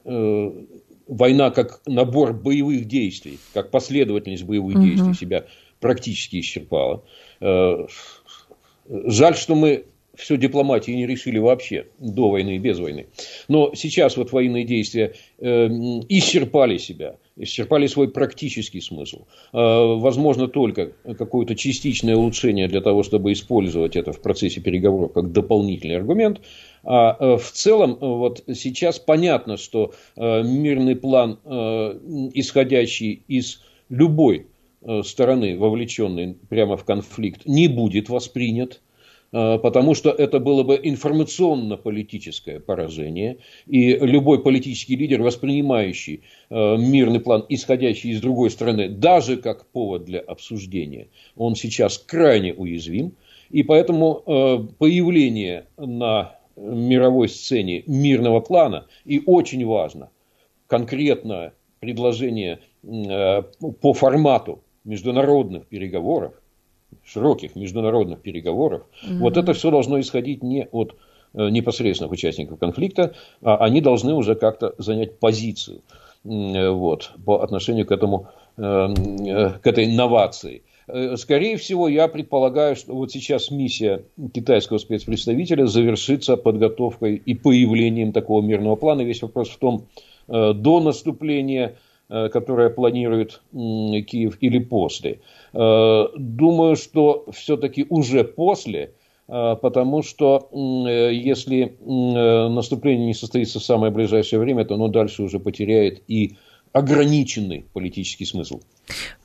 [1.12, 4.84] война как набор боевых действий, как последовательность боевых угу.
[4.84, 5.44] действий себя
[5.80, 7.04] практически исчерпала.
[7.40, 7.86] Э,
[8.88, 9.84] жаль, что мы
[10.14, 13.06] все дипломатии не решили вообще до войны и без войны.
[13.48, 15.66] Но сейчас вот военные действия э,
[16.08, 19.22] исчерпали себя, исчерпали свой практический смысл.
[19.52, 19.56] Э,
[19.96, 25.96] возможно только какое-то частичное улучшение для того, чтобы использовать это в процессе переговоров как дополнительный
[25.96, 26.40] аргумент.
[26.84, 31.38] А э, в целом, э, вот сейчас понятно, что э, мирный план,
[32.34, 34.46] исходящий из любой
[35.04, 38.80] стороны, вовлеченной прямо в конфликт, не будет воспринят
[39.32, 48.10] потому что это было бы информационно-политическое поражение, и любой политический лидер, воспринимающий мирный план, исходящий
[48.10, 53.14] из другой стороны, даже как повод для обсуждения, он сейчас крайне уязвим,
[53.50, 58.86] и поэтому появление на мировой сцене мирного плана.
[59.06, 60.10] И очень важно
[60.66, 66.34] конкретное предложение по формату международных переговоров,
[67.04, 70.96] широких международных переговоров, mm вот это все должно исходить не от
[71.34, 75.80] э, непосредственных участников конфликта, а они должны уже как-то занять позицию
[76.24, 80.62] э, вот, по отношению к, этому, к этой инновации.
[80.88, 88.12] Э, скорее всего, я предполагаю, что вот сейчас миссия китайского спецпредставителя завершится подготовкой и появлением
[88.12, 89.02] такого мирного плана.
[89.02, 89.86] Весь вопрос в том,
[90.28, 91.72] э, до наступления, э,
[92.32, 95.20] которое планирует Киев, или после.
[95.52, 98.92] Думаю, что все-таки уже после,
[99.26, 106.02] потому что если наступление не состоится в самое ближайшее время, то оно дальше уже потеряет
[106.08, 106.36] и
[106.72, 108.60] ограниченный политический смысл.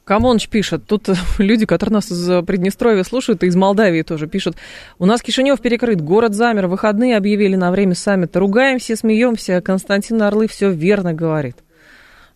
[0.03, 4.55] Камоныч пишет, тут люди, которые нас из Приднестровья слушают, и из Молдавии тоже пишут,
[4.99, 10.47] у нас Кишинев перекрыт, город замер, выходные объявили на время саммита, ругаемся, смеемся, Константин Орлы
[10.47, 11.55] все верно говорит.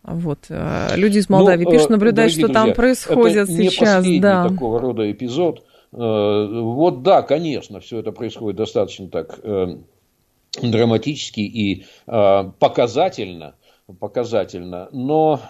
[0.04, 0.46] Вот.
[0.50, 4.06] Э, люди из Молдавии ну, пишут, наблюдают, что друзья, там происходит это не сейчас.
[4.20, 4.50] Да.
[4.50, 5.66] такого рода эпизод.
[5.92, 9.42] Вот да, конечно, все это происходит достаточно так
[10.62, 13.56] драматически и показательно,
[14.00, 15.42] показательно, но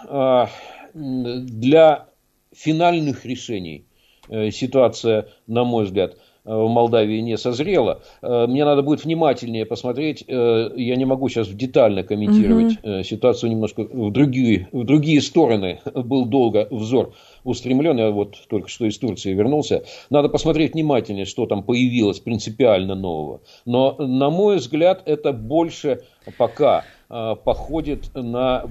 [0.94, 2.08] для
[2.52, 3.86] финальных решений
[4.28, 8.00] ситуация, на мой взгляд, Э, в Молдавии не созрела.
[8.20, 10.24] Э, мне надо будет внимательнее посмотреть.
[10.26, 13.02] Э, я не могу сейчас детально комментировать угу.
[13.04, 15.80] ситуацию немножко в другие, в другие стороны.
[15.94, 17.14] Был долго взор
[17.44, 17.98] устремлен.
[17.98, 19.84] Я вот только что из Турции вернулся.
[20.10, 23.40] Надо посмотреть внимательнее, что там появилось принципиально нового.
[23.64, 26.02] Но, на мой взгляд, это больше
[26.38, 28.64] пока походит на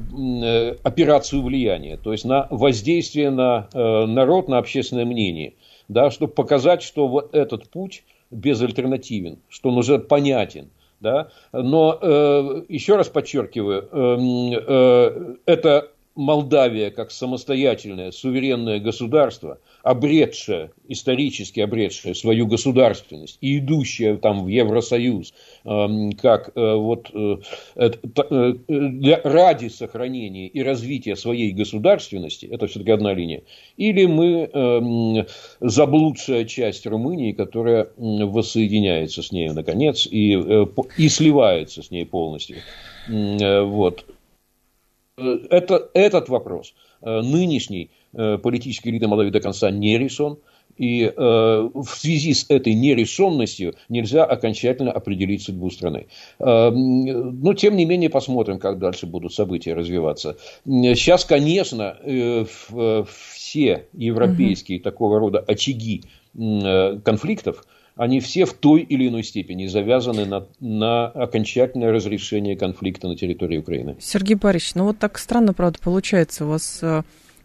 [0.83, 5.53] операцию влияния, то есть на воздействие на народ, на общественное мнение
[5.87, 10.69] да, чтобы показать, что вот этот путь безальтернативен, что он уже понятен.
[10.99, 11.29] Да?
[11.51, 15.89] Но э, еще раз подчеркиваю, э, э, это
[16.21, 25.33] Молдавия как самостоятельное суверенное государство, обретшее, исторически обретшее свою государственность и идущее там в Евросоюз,
[25.65, 27.37] эм, как э, вот э,
[27.75, 33.41] э, ради сохранения и развития своей государственности, это все-таки одна линия,
[33.77, 35.25] или мы эм,
[35.59, 40.33] заблудшая часть Румынии, которая воссоединяется с ней наконец и,
[40.97, 42.57] и сливается с ней полностью.
[43.07, 44.05] Вот.
[45.17, 50.37] Э, это, этот вопрос э, нынешней э, политической элиты Молдавии до конца не решен.
[50.77, 56.07] И в связи с этой нерешенностью нельзя окончательно определить судьбу страны.
[56.39, 60.37] но, тем не менее, посмотрим, как дальше будут события развиваться.
[60.65, 61.97] Сейчас, конечно,
[63.13, 64.83] все европейские угу.
[64.83, 66.03] такого рода очаги
[66.33, 67.63] конфликтов–
[68.01, 73.59] они все в той или иной степени завязаны на, на окончательное разрешение конфликта на территории
[73.59, 73.95] Украины.
[73.99, 77.03] Сергей Борисович, ну вот так странно, правда, получается у вас э,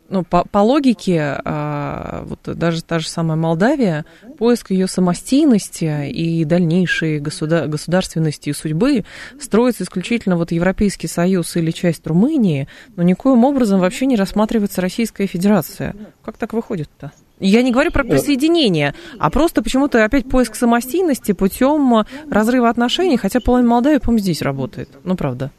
[0.08, 4.04] ну, по, по логике, а, вот даже та же самая Молдавия,
[4.38, 9.04] поиск ее самостийности и дальнейшей государ, государственности и судьбы
[9.40, 15.26] строится исключительно вот Европейский Союз или часть Румынии, но никоим образом вообще не рассматривается Российская
[15.26, 15.94] Федерация.
[16.24, 17.12] Как так выходит-то?
[17.38, 23.16] Я не говорю про э, присоединение, а просто почему-то опять поиск самостийности путем разрыва отношений,
[23.16, 24.88] хотя половина Молдавии, по-моему, здесь работает.
[25.04, 25.50] Ну, правда.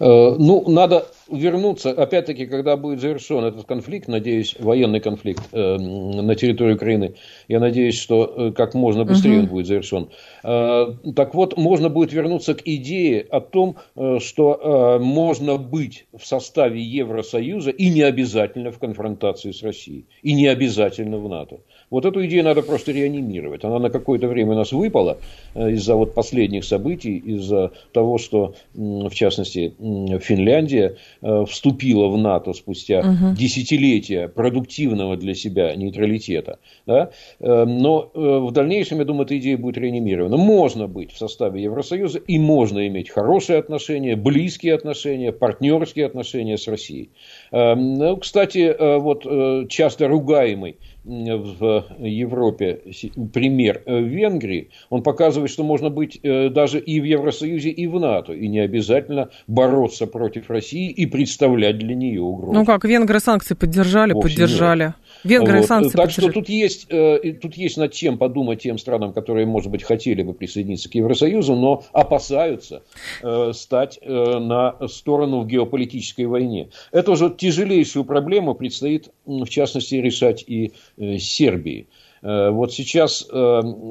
[0.00, 6.34] Э, ну, надо вернуться, опять-таки, когда будет завершен этот конфликт, надеюсь, военный конфликт э, на
[6.34, 7.14] территории Украины,
[7.48, 9.40] я надеюсь, что э, как можно быстрее угу.
[9.40, 10.08] он будет завершен.
[10.42, 16.06] Э, так вот, можно будет вернуться к идее о том, э, что э, можно быть
[16.16, 21.60] в составе Евросоюза и не обязательно в конфронтации с Россией, и не обязательно в НАТО.
[21.94, 23.62] Вот эту идею надо просто реанимировать.
[23.62, 25.18] Она на какое-то время нас выпала
[25.54, 32.52] э, из-за вот последних событий, из-за того, что, в частности, Финляндия э, вступила в НАТО
[32.52, 33.36] спустя угу.
[33.36, 36.58] десятилетия продуктивного для себя нейтралитета.
[36.84, 37.10] Да?
[37.38, 40.36] Э, но в дальнейшем, я думаю, эта идея будет реанимирована.
[40.36, 46.66] Можно быть в составе Евросоюза и можно иметь хорошие отношения, близкие отношения, партнерские отношения с
[46.66, 47.10] Россией.
[47.52, 52.80] Ну, кстати, вот часто ругаемый в Европе
[53.32, 58.00] пример э, Венгрии, он показывает, что можно быть э, даже и в Евросоюзе, и в
[58.00, 62.54] НАТО, и не обязательно бороться против России и представлять для нее угрозу.
[62.54, 64.84] Ну как, венгры санкции поддержали, Вовсе поддержали.
[64.84, 64.94] Нет.
[65.24, 65.66] Венгры вот.
[65.66, 66.30] санкции Так поддержали.
[66.30, 70.22] что тут есть, э, тут есть над чем подумать тем странам, которые, может быть, хотели
[70.22, 72.82] бы присоединиться к Евросоюзу, но опасаются
[73.52, 76.68] стать на сторону в геополитической войне.
[76.92, 81.86] Эту же тяжелейшую проблему предстоит, в частности, решать и Э, Сербии.
[82.24, 83.36] Э, вот сейчас э,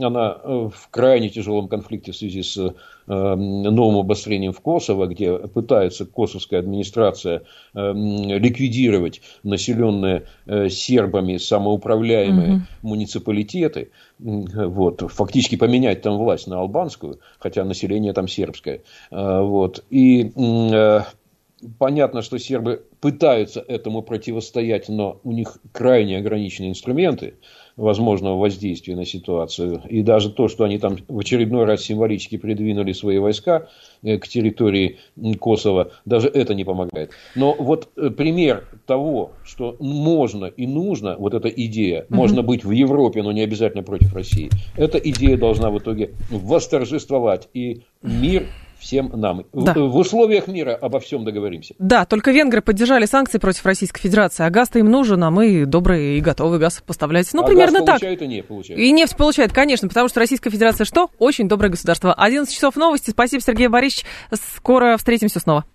[0.01, 2.73] она в крайне тяжелом конфликте в связи с
[3.05, 7.41] новым обострением в Косово, где пытается косовская администрация
[7.73, 10.23] ликвидировать населенные
[10.69, 12.61] сербами самоуправляемые угу.
[12.81, 18.83] муниципалитеты, вот, фактически поменять там власть на албанскую, хотя население там сербское.
[19.11, 20.31] Вот, и
[21.77, 27.35] понятно, что сербы пытаются этому противостоять, но у них крайне ограниченные инструменты
[27.75, 29.81] возможного воздействия на ситуацию.
[29.89, 33.67] И даже то, что они там в очередной раз символически придвинули свои войска
[34.03, 34.97] э, к территории
[35.39, 37.11] Косово, даже это не помогает.
[37.35, 42.15] Но вот э, пример того, что можно и нужно, вот эта идея, угу.
[42.15, 47.49] можно быть в Европе, но не обязательно против России, эта идея должна в итоге восторжествовать.
[47.53, 48.47] И мир
[48.83, 49.45] всем нам.
[49.53, 49.73] Да.
[49.73, 51.73] В, в условиях мира обо всем договоримся.
[51.79, 56.17] Да, только венгры поддержали санкции против Российской Федерации, а газ-то им нужен, а мы добрые
[56.17, 57.29] и готовы газ поставлять.
[57.33, 57.99] Ну, а примерно газ так.
[58.01, 58.81] получают и нефть получают.
[58.81, 61.09] И нефть получает, конечно, потому что Российская Федерация что?
[61.17, 62.13] Очень доброе государство.
[62.13, 63.11] 11 часов новости.
[63.11, 64.05] Спасибо, Сергей Борисович.
[64.57, 65.65] Скоро встретимся снова.